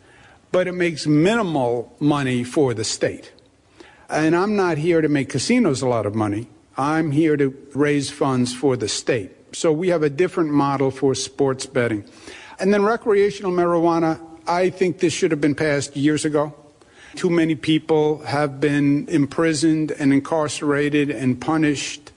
but 0.52 0.68
it 0.68 0.72
makes 0.72 1.06
minimal 1.06 1.96
money 1.98 2.44
for 2.44 2.74
the 2.74 2.84
state. 2.84 3.32
And 4.08 4.36
I'm 4.36 4.54
not 4.54 4.76
here 4.76 5.00
to 5.00 5.08
make 5.08 5.30
casinos 5.30 5.80
a 5.80 5.88
lot 5.88 6.04
of 6.04 6.14
money. 6.14 6.48
I'm 6.76 7.10
here 7.10 7.36
to 7.36 7.54
raise 7.74 8.10
funds 8.10 8.54
for 8.54 8.76
the 8.76 8.88
state. 8.88 9.30
So 9.54 9.72
we 9.72 9.88
have 9.88 10.02
a 10.02 10.10
different 10.10 10.50
model 10.50 10.90
for 10.90 11.14
sports 11.14 11.66
betting. 11.66 12.04
And 12.58 12.72
then 12.72 12.82
recreational 12.82 13.52
marijuana, 13.52 14.20
I 14.46 14.70
think 14.70 14.98
this 14.98 15.12
should 15.12 15.30
have 15.30 15.40
been 15.40 15.54
passed 15.54 15.96
years 15.96 16.24
ago. 16.24 16.54
Too 17.14 17.30
many 17.30 17.54
people 17.54 18.22
have 18.24 18.60
been 18.60 19.06
imprisoned 19.08 19.90
and 19.92 20.12
incarcerated 20.12 21.10
and 21.10 21.40
punished. 21.40 22.10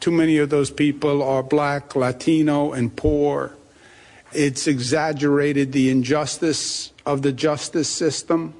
Too 0.00 0.10
many 0.10 0.36
of 0.38 0.50
those 0.50 0.70
people 0.70 1.22
are 1.22 1.42
black, 1.42 1.96
Latino, 1.96 2.72
and 2.72 2.94
poor. 2.94 3.56
It's 4.36 4.66
exaggerated 4.66 5.72
the 5.72 5.88
injustice 5.88 6.92
of 7.06 7.22
the 7.22 7.32
justice 7.32 7.88
system. 7.88 8.52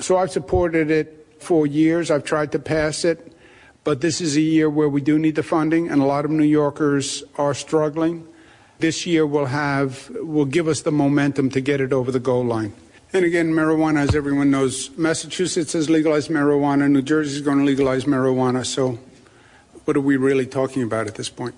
So 0.00 0.16
I've 0.16 0.30
supported 0.30 0.90
it 0.90 1.36
for 1.40 1.66
years. 1.66 2.10
I've 2.10 2.24
tried 2.24 2.52
to 2.52 2.58
pass 2.58 3.04
it. 3.04 3.36
But 3.84 4.00
this 4.00 4.22
is 4.22 4.34
a 4.34 4.40
year 4.40 4.70
where 4.70 4.88
we 4.88 5.02
do 5.02 5.18
need 5.18 5.34
the 5.34 5.42
funding, 5.42 5.90
and 5.90 6.00
a 6.00 6.06
lot 6.06 6.24
of 6.24 6.30
New 6.30 6.44
Yorkers 6.44 7.22
are 7.36 7.52
struggling. 7.52 8.26
This 8.78 9.04
year 9.04 9.26
will 9.26 9.44
have 9.46 10.08
will 10.20 10.46
give 10.46 10.68
us 10.68 10.80
the 10.80 10.90
momentum 10.90 11.50
to 11.50 11.60
get 11.60 11.82
it 11.82 11.92
over 11.92 12.10
the 12.10 12.20
goal 12.20 12.42
line. 12.42 12.72
And 13.12 13.26
again, 13.26 13.52
marijuana, 13.52 13.98
as 13.98 14.14
everyone 14.14 14.50
knows, 14.50 14.88
Massachusetts 14.96 15.74
has 15.74 15.90
legalized 15.90 16.30
marijuana. 16.30 16.90
New 16.90 17.02
Jersey 17.02 17.36
is 17.36 17.42
going 17.42 17.58
to 17.58 17.64
legalize 17.64 18.06
marijuana. 18.06 18.64
So, 18.64 18.98
what 19.84 19.98
are 19.98 20.00
we 20.00 20.16
really 20.16 20.46
talking 20.46 20.82
about 20.82 21.08
at 21.08 21.16
this 21.16 21.28
point? 21.28 21.56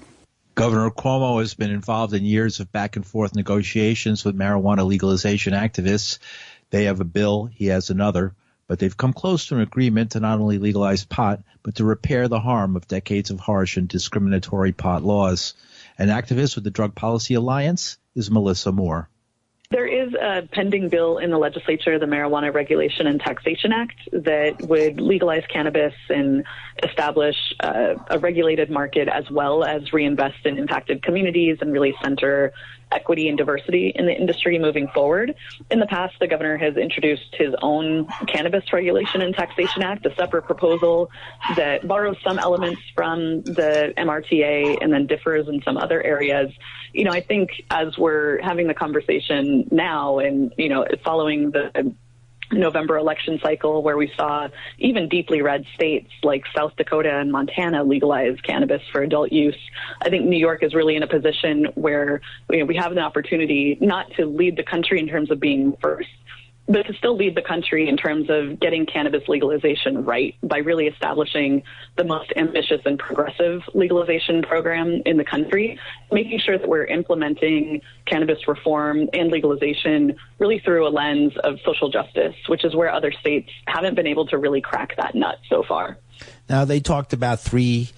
Governor 0.55 0.90
Cuomo 0.90 1.40
has 1.40 1.55
been 1.55 1.73
involved 1.73 2.14
in 2.14 2.25
years 2.25 2.61
of 2.61 2.71
back 2.71 2.95
and 2.95 3.05
forth 3.05 3.35
negotiations 3.35 4.25
with 4.25 4.38
marijuana 4.38 4.87
legalization 4.87 5.53
activists. 5.53 6.21
They 6.71 6.85
have 6.85 7.01
a 7.01 7.05
bill, 7.05 7.47
he 7.47 7.67
has 7.67 7.90
another, 7.90 8.37
but 8.69 8.79
they've 8.79 8.97
come 8.97 9.12
close 9.12 9.47
to 9.47 9.57
an 9.57 9.62
agreement 9.62 10.12
to 10.12 10.21
not 10.21 10.38
only 10.38 10.59
legalize 10.59 11.05
pot, 11.05 11.43
but 11.64 11.75
to 11.77 11.85
repair 11.85 12.29
the 12.29 12.38
harm 12.38 12.77
of 12.77 12.87
decades 12.87 13.31
of 13.31 13.40
harsh 13.40 13.77
and 13.77 13.88
discriminatory 13.88 14.71
pot 14.73 15.03
laws. 15.03 15.55
An 15.99 16.09
activist 16.09 16.55
with 16.55 16.62
the 16.62 16.71
Drug 16.71 16.95
Policy 16.95 17.35
Alliance 17.35 17.99
is 18.14 18.31
Melissa 18.31 18.71
Moore. 18.71 19.09
There 19.75 19.89
is 19.89 20.15
a 20.15 20.43
pending 20.53 20.89
bill 20.89 21.19
in 21.19 21.33
the 21.33 21.37
legislature, 21.37 21.99
the 21.99 22.07
Marijuana 22.07 22.55
Regulation 22.55 23.09
and 23.09 23.19
Taxation 23.19 23.73
Act, 23.73 23.97
that 24.13 24.63
would 24.69 25.01
legalize 25.01 25.43
cannabis 25.53 25.95
and 26.09 26.45
establish 26.85 27.35
uh, 27.59 27.97
a 28.09 28.21
regulated 28.21 28.71
market 28.71 29.09
as 29.09 29.29
well 29.33 29.65
as 29.65 29.93
reinvest 29.93 30.47
in 30.47 30.59
impacted 30.59 31.03
communities 31.03 31.59
and 31.61 31.73
really 31.73 31.93
center 32.05 32.53
equity 32.95 33.29
and 33.29 33.37
diversity 33.37 33.93
in 33.95 34.07
the 34.07 34.15
industry 34.15 34.59
moving 34.59 34.89
forward. 34.89 35.35
In 35.71 35.81
the 35.81 35.87
past, 35.87 36.15
the 36.21 36.27
governor 36.27 36.57
has 36.57 36.77
introduced 36.77 37.35
his 37.35 37.55
own 37.61 38.07
Cannabis 38.27 38.73
Regulation 38.73 39.21
and 39.21 39.35
Taxation 39.35 39.83
Act, 39.83 40.07
a 40.07 40.15
separate 40.15 40.43
proposal 40.43 41.11
that 41.57 41.87
borrows 41.87 42.17
some 42.23 42.39
elements 42.39 42.81
from 42.95 43.43
the 43.43 43.93
MRTA 43.97 44.79
and 44.81 44.93
then 44.93 45.07
differs 45.07 45.49
in 45.49 45.63
some 45.63 45.77
other 45.77 46.03
areas. 46.03 46.53
You 46.93 47.05
know, 47.05 47.11
I 47.11 47.21
think 47.21 47.51
as 47.71 47.99
we're 47.99 48.41
having 48.41 48.69
the 48.69 48.75
conversation 48.75 49.69
now 49.71 50.19
and, 50.19 50.55
you 50.57 50.69
know, 50.69 50.87
following 51.05 51.51
the 51.51 51.95
November 52.55 52.97
election 52.97 53.38
cycle 53.43 53.83
where 53.83 53.97
we 53.97 54.12
saw 54.17 54.49
even 54.79 55.09
deeply 55.09 55.43
red 55.43 55.64
states 55.75 56.11
like 56.23 56.45
South 56.55 56.75
Dakota 56.77 57.19
and 57.19 57.31
Montana 57.31 57.85
legalize 57.85 58.40
cannabis 58.43 58.83
for 58.93 59.03
adult 59.03 59.33
use. 59.33 59.59
I 60.03 60.09
think 60.09 60.27
New 60.27 60.38
York 60.38 60.62
is 60.62 60.75
really 60.75 60.97
in 60.97 61.03
a 61.03 61.09
position 61.09 61.67
where 61.75 62.21
you 62.51 62.59
know, 62.59 62.64
we 62.64 62.77
have 62.77 62.93
an 62.93 62.99
opportunity 62.99 63.79
not 63.81 64.11
to 64.17 64.27
lead 64.27 64.57
the 64.57 64.62
country 64.62 65.01
in 65.01 65.09
terms 65.09 65.31
of 65.31 65.40
being 65.40 65.77
first, 65.81 66.09
but 66.68 66.87
to 66.87 66.94
still 66.94 67.16
lead 67.16 67.35
the 67.35 67.42
country 67.42 67.88
in 67.88 67.96
terms 67.96 68.29
of 68.31 68.59
getting 68.59 68.87
cannabis 68.87 69.22
legalization 69.29 70.05
right 70.05 70.35
by 70.42 70.59
really 70.59 70.87
establishing 70.87 71.62
the 71.96 72.05
most 72.05 72.33
ambitious 72.37 72.81
and 72.87 72.98
progressive 72.98 73.62
legalization 73.74 74.42
program 74.42 75.03
in 75.05 75.16
the 75.16 75.24
country, 75.24 75.79
making 76.11 76.38
sure 76.38 76.59
that 76.59 76.68
we're 76.68 76.85
implementing 76.85 77.81
cannabis 78.07 78.48
reform 78.48 79.09
and 79.12 79.31
legalization 79.31 80.16
really 80.38 80.59
through 80.59 80.87
a 80.87 80.90
lens 80.90 81.33
of 81.44 81.59
social 81.64 81.90
justice, 81.90 82.35
which 82.48 82.64
is 82.64 82.74
where 82.74 82.90
other 82.90 83.12
states 83.12 83.50
haven't 83.66 83.94
been 83.94 84.07
able 84.07 84.27
to 84.27 84.38
really 84.38 84.61
crack 84.61 84.96
that 84.96 85.14
nut 85.14 85.38
so 85.48 85.62
far. 85.62 85.98
Now, 86.48 86.64
they 86.64 86.81
talked 86.81 87.12
about 87.12 87.40
three 87.40 87.90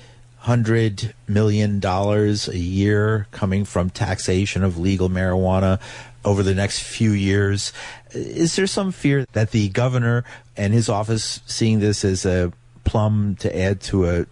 hundred 0.46 1.12
million 1.26 1.80
dollars 1.80 2.46
a 2.46 2.56
year 2.56 3.26
coming 3.32 3.64
from 3.64 3.90
taxation 3.90 4.62
of 4.62 4.78
legal 4.78 5.08
marijuana 5.08 5.80
over 6.24 6.44
the 6.44 6.54
next 6.54 6.84
few 6.84 7.10
years. 7.10 7.72
Is 8.12 8.54
there 8.54 8.68
some 8.68 8.92
fear 8.92 9.26
that 9.32 9.50
the 9.50 9.68
governor 9.70 10.22
and 10.56 10.72
his 10.72 10.88
office 10.88 11.40
seeing 11.46 11.80
this 11.80 12.04
as 12.04 12.24
a 12.24 12.52
plum 12.84 13.34
to 13.40 13.58
add 13.58 13.80
to 13.80 14.08
a 14.08 14.26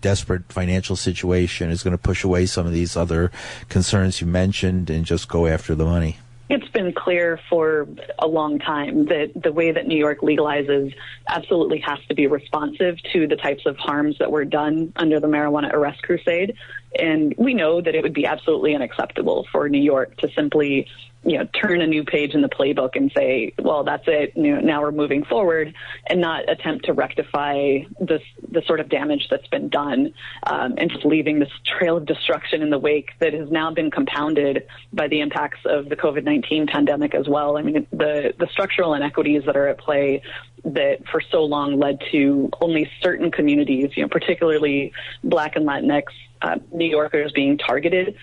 desperate 0.00 0.52
financial 0.52 0.96
situation 0.96 1.70
is 1.70 1.84
going 1.84 1.96
to 1.96 2.02
push 2.02 2.24
away 2.24 2.46
some 2.46 2.66
of 2.66 2.72
these 2.72 2.96
other 2.96 3.30
concerns 3.68 4.20
you 4.20 4.26
mentioned 4.26 4.90
and 4.90 5.04
just 5.04 5.28
go 5.28 5.46
after 5.46 5.76
the 5.76 5.84
money? 5.84 6.18
It's 6.50 6.68
been 6.70 6.92
clear 6.92 7.38
for 7.48 7.86
a 8.18 8.26
long 8.26 8.58
time 8.58 9.04
that 9.04 9.30
the 9.40 9.52
way 9.52 9.70
that 9.70 9.86
New 9.86 9.96
York 9.96 10.18
legalizes 10.18 10.92
absolutely 11.28 11.78
has 11.78 12.00
to 12.08 12.14
be 12.16 12.26
responsive 12.26 12.96
to 13.12 13.28
the 13.28 13.36
types 13.36 13.66
of 13.66 13.76
harms 13.76 14.18
that 14.18 14.32
were 14.32 14.44
done 14.44 14.92
under 14.96 15.20
the 15.20 15.28
marijuana 15.28 15.72
arrest 15.72 16.02
crusade. 16.02 16.56
And 16.98 17.36
we 17.38 17.54
know 17.54 17.80
that 17.80 17.94
it 17.94 18.02
would 18.02 18.12
be 18.12 18.26
absolutely 18.26 18.74
unacceptable 18.74 19.46
for 19.52 19.68
New 19.68 19.80
York 19.80 20.16
to 20.16 20.30
simply 20.32 20.88
you 21.22 21.36
know, 21.36 21.46
turn 21.46 21.82
a 21.82 21.86
new 21.86 22.02
page 22.02 22.34
in 22.34 22.40
the 22.40 22.48
playbook 22.48 22.96
and 22.96 23.12
say, 23.14 23.52
well, 23.58 23.84
that's 23.84 24.04
it. 24.06 24.36
Now 24.36 24.80
we're 24.80 24.90
moving 24.90 25.24
forward 25.24 25.74
and 26.06 26.20
not 26.20 26.50
attempt 26.50 26.86
to 26.86 26.94
rectify 26.94 27.80
this, 28.00 28.22
the 28.50 28.62
sort 28.66 28.80
of 28.80 28.88
damage 28.88 29.28
that's 29.30 29.46
been 29.48 29.68
done, 29.68 30.14
um, 30.46 30.74
and 30.78 30.90
just 30.90 31.04
leaving 31.04 31.38
this 31.38 31.50
trail 31.64 31.98
of 31.98 32.06
destruction 32.06 32.62
in 32.62 32.70
the 32.70 32.78
wake 32.78 33.10
that 33.18 33.34
has 33.34 33.50
now 33.50 33.70
been 33.70 33.90
compounded 33.90 34.66
by 34.92 35.08
the 35.08 35.20
impacts 35.20 35.60
of 35.66 35.90
the 35.90 35.96
COVID-19 35.96 36.68
pandemic 36.70 37.14
as 37.14 37.28
well. 37.28 37.58
I 37.58 37.62
mean, 37.62 37.86
the, 37.90 38.34
the 38.38 38.48
structural 38.50 38.94
inequities 38.94 39.42
that 39.44 39.56
are 39.56 39.68
at 39.68 39.78
play 39.78 40.22
that 40.64 41.06
for 41.10 41.20
so 41.20 41.44
long 41.44 41.78
led 41.78 42.00
to 42.12 42.50
only 42.60 42.90
certain 43.02 43.30
communities, 43.30 43.90
you 43.96 44.02
know, 44.02 44.08
particularly 44.08 44.92
black 45.24 45.56
and 45.56 45.66
Latinx 45.66 46.04
uh, 46.42 46.56
New 46.72 46.88
Yorkers 46.88 47.32
being 47.32 47.58
targeted 47.58 48.16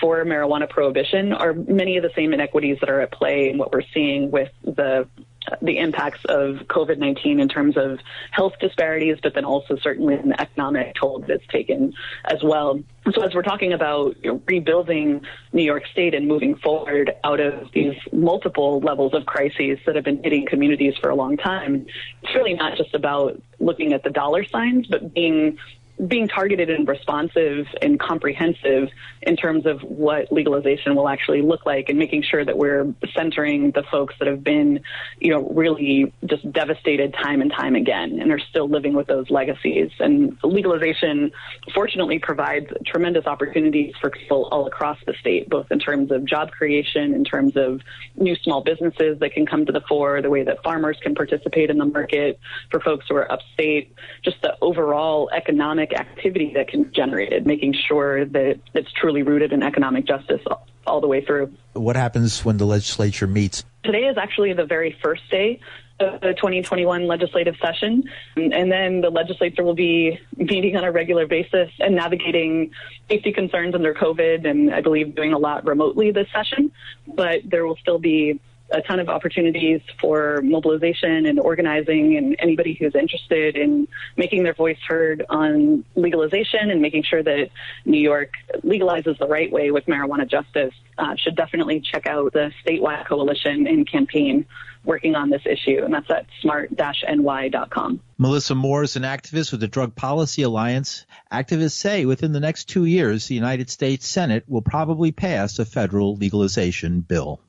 for 0.00 0.24
marijuana 0.24 0.68
prohibition 0.68 1.32
are 1.32 1.52
many 1.52 1.96
of 1.96 2.02
the 2.02 2.10
same 2.14 2.32
inequities 2.32 2.78
that 2.80 2.88
are 2.88 3.00
at 3.00 3.12
play 3.12 3.50
in 3.50 3.58
what 3.58 3.72
we're 3.72 3.82
seeing 3.92 4.30
with 4.30 4.50
the 4.64 5.06
the 5.62 5.78
impacts 5.78 6.24
of 6.28 6.56
COVID-19 6.68 7.40
in 7.40 7.48
terms 7.48 7.76
of 7.76 7.98
health 8.30 8.54
disparities, 8.60 9.18
but 9.22 9.34
then 9.34 9.44
also 9.44 9.76
certainly 9.76 10.14
in 10.14 10.30
the 10.30 10.40
economic 10.40 10.94
toll 10.94 11.20
that 11.20 11.30
it's 11.30 11.46
taken 11.48 11.94
as 12.24 12.42
well. 12.42 12.80
So 13.12 13.22
as 13.22 13.34
we're 13.34 13.42
talking 13.42 13.72
about 13.72 14.16
you 14.22 14.32
know, 14.32 14.42
rebuilding 14.46 15.22
New 15.52 15.62
York 15.62 15.84
State 15.92 16.14
and 16.14 16.26
moving 16.26 16.56
forward 16.56 17.14
out 17.24 17.40
of 17.40 17.70
these 17.72 17.96
multiple 18.12 18.80
levels 18.80 19.14
of 19.14 19.24
crises 19.24 19.78
that 19.86 19.94
have 19.94 20.04
been 20.04 20.22
hitting 20.22 20.46
communities 20.46 20.94
for 21.00 21.08
a 21.08 21.14
long 21.14 21.36
time, 21.36 21.86
it's 22.22 22.34
really 22.34 22.54
not 22.54 22.76
just 22.76 22.94
about 22.94 23.40
looking 23.60 23.92
at 23.92 24.02
the 24.02 24.10
dollar 24.10 24.44
signs, 24.44 24.86
but 24.86 25.14
being 25.14 25.58
being 26.06 26.28
targeted 26.28 26.70
and 26.70 26.86
responsive 26.86 27.66
and 27.82 27.98
comprehensive 27.98 28.88
in 29.22 29.36
terms 29.36 29.66
of 29.66 29.82
what 29.82 30.30
legalization 30.30 30.94
will 30.94 31.08
actually 31.08 31.42
look 31.42 31.66
like 31.66 31.88
and 31.88 31.98
making 31.98 32.22
sure 32.22 32.44
that 32.44 32.56
we're 32.56 32.92
centering 33.14 33.72
the 33.72 33.82
folks 33.90 34.14
that 34.18 34.28
have 34.28 34.44
been, 34.44 34.80
you 35.18 35.32
know, 35.32 35.48
really 35.50 36.12
just 36.26 36.50
devastated 36.52 37.12
time 37.14 37.40
and 37.40 37.50
time 37.50 37.74
again 37.74 38.20
and 38.20 38.30
are 38.30 38.38
still 38.38 38.68
living 38.68 38.94
with 38.94 39.08
those 39.08 39.28
legacies. 39.28 39.90
And 39.98 40.38
legalization 40.44 41.32
fortunately 41.74 42.20
provides 42.20 42.66
tremendous 42.86 43.26
opportunities 43.26 43.94
for 44.00 44.10
people 44.10 44.48
all 44.52 44.66
across 44.66 44.98
the 45.04 45.14
state, 45.14 45.48
both 45.48 45.70
in 45.72 45.80
terms 45.80 46.12
of 46.12 46.24
job 46.24 46.52
creation, 46.52 47.12
in 47.12 47.24
terms 47.24 47.56
of 47.56 47.80
new 48.14 48.36
small 48.36 48.62
businesses 48.62 49.18
that 49.18 49.32
can 49.32 49.46
come 49.46 49.66
to 49.66 49.72
the 49.72 49.82
fore, 49.88 50.22
the 50.22 50.30
way 50.30 50.44
that 50.44 50.62
farmers 50.62 50.96
can 51.02 51.14
participate 51.14 51.70
in 51.70 51.78
the 51.78 51.84
market 51.84 52.38
for 52.70 52.78
folks 52.80 53.06
who 53.08 53.16
are 53.16 53.30
upstate, 53.30 53.94
just 54.22 54.40
the 54.42 54.56
overall 54.60 55.28
economic 55.34 55.87
economic 55.88 56.16
activity 56.16 56.52
that 56.54 56.68
can 56.68 56.84
be 56.84 56.90
generated, 56.90 57.46
making 57.46 57.74
sure 57.74 58.24
that 58.24 58.60
it's 58.74 58.92
truly 58.92 59.22
rooted 59.22 59.52
in 59.52 59.62
economic 59.62 60.06
justice 60.06 60.40
all, 60.46 60.66
all 60.86 61.00
the 61.00 61.06
way 61.06 61.24
through. 61.24 61.52
What 61.74 61.96
happens 61.96 62.44
when 62.44 62.56
the 62.56 62.66
legislature 62.66 63.26
meets? 63.26 63.64
Today 63.84 64.06
is 64.06 64.16
actually 64.18 64.52
the 64.52 64.66
very 64.66 64.96
first 65.02 65.22
day 65.30 65.60
of 66.00 66.20
the 66.20 66.32
2021 66.34 67.06
legislative 67.06 67.56
session. 67.60 68.04
Um, 68.36 68.52
and 68.52 68.70
then 68.70 69.00
the 69.00 69.10
legislature 69.10 69.64
will 69.64 69.74
be 69.74 70.20
meeting 70.36 70.76
on 70.76 70.84
a 70.84 70.92
regular 70.92 71.26
basis 71.26 71.70
and 71.80 71.96
navigating 71.96 72.70
safety 73.08 73.32
concerns 73.32 73.74
under 73.74 73.94
COVID 73.94 74.48
and 74.48 74.72
I 74.72 74.80
believe 74.80 75.16
doing 75.16 75.32
a 75.32 75.38
lot 75.38 75.66
remotely 75.66 76.12
this 76.12 76.28
session. 76.32 76.70
But 77.06 77.40
there 77.44 77.66
will 77.66 77.76
still 77.76 77.98
be 77.98 78.40
a 78.70 78.82
ton 78.82 79.00
of 79.00 79.08
opportunities 79.08 79.80
for 80.00 80.40
mobilization 80.42 81.26
and 81.26 81.40
organizing 81.40 82.16
and 82.16 82.36
anybody 82.38 82.74
who's 82.74 82.94
interested 82.94 83.56
in 83.56 83.88
making 84.16 84.42
their 84.42 84.54
voice 84.54 84.78
heard 84.86 85.24
on 85.28 85.84
legalization 85.94 86.70
and 86.70 86.82
making 86.82 87.02
sure 87.02 87.22
that 87.22 87.50
New 87.84 88.00
York 88.00 88.32
legalizes 88.62 89.18
the 89.18 89.26
right 89.26 89.50
way 89.50 89.70
with 89.70 89.86
marijuana 89.86 90.28
justice 90.28 90.74
uh, 90.98 91.14
should 91.16 91.36
definitely 91.36 91.80
check 91.80 92.06
out 92.06 92.32
the 92.32 92.50
statewide 92.66 93.06
coalition 93.06 93.66
and 93.66 93.90
campaign 93.90 94.44
working 94.84 95.14
on 95.14 95.28
this 95.28 95.42
issue, 95.44 95.82
and 95.84 95.92
that's 95.92 96.10
at 96.10 96.26
smart-ny.com. 96.40 98.00
Melissa 98.16 98.54
Moore 98.54 98.82
is 98.82 98.96
an 98.96 99.02
activist 99.02 99.50
with 99.52 99.60
the 99.60 99.68
Drug 99.68 99.94
Policy 99.94 100.42
Alliance. 100.42 101.04
Activists 101.30 101.72
say 101.72 102.06
within 102.06 102.32
the 102.32 102.40
next 102.40 102.64
two 102.64 102.84
years, 102.84 103.26
the 103.26 103.34
United 103.34 103.70
States 103.70 104.06
Senate 104.06 104.44
will 104.48 104.62
probably 104.62 105.12
pass 105.12 105.58
a 105.58 105.64
federal 105.64 106.16
legalization 106.16 107.00
bill. 107.00 107.40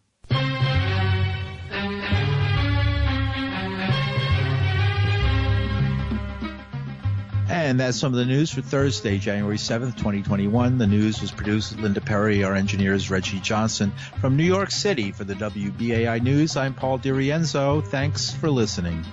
And 7.69 7.79
that's 7.79 7.99
some 7.99 8.11
of 8.11 8.17
the 8.17 8.25
news 8.25 8.49
for 8.51 8.61
Thursday, 8.61 9.19
January 9.19 9.57
7th, 9.57 9.95
2021. 9.95 10.79
The 10.79 10.87
news 10.87 11.21
was 11.21 11.29
produced 11.29 11.71
with 11.71 11.81
Linda 11.81 12.01
Perry. 12.01 12.43
Our 12.43 12.55
engineer 12.55 12.95
is 12.95 13.11
Reggie 13.11 13.39
Johnson. 13.41 13.93
From 14.19 14.35
New 14.35 14.43
York 14.43 14.71
City 14.71 15.11
for 15.11 15.23
the 15.23 15.35
WBAI 15.35 16.19
News, 16.19 16.57
I'm 16.57 16.73
Paul 16.73 16.97
DiRienzo. 16.97 17.85
Thanks 17.85 18.31
for 18.31 18.49
listening. 18.49 19.05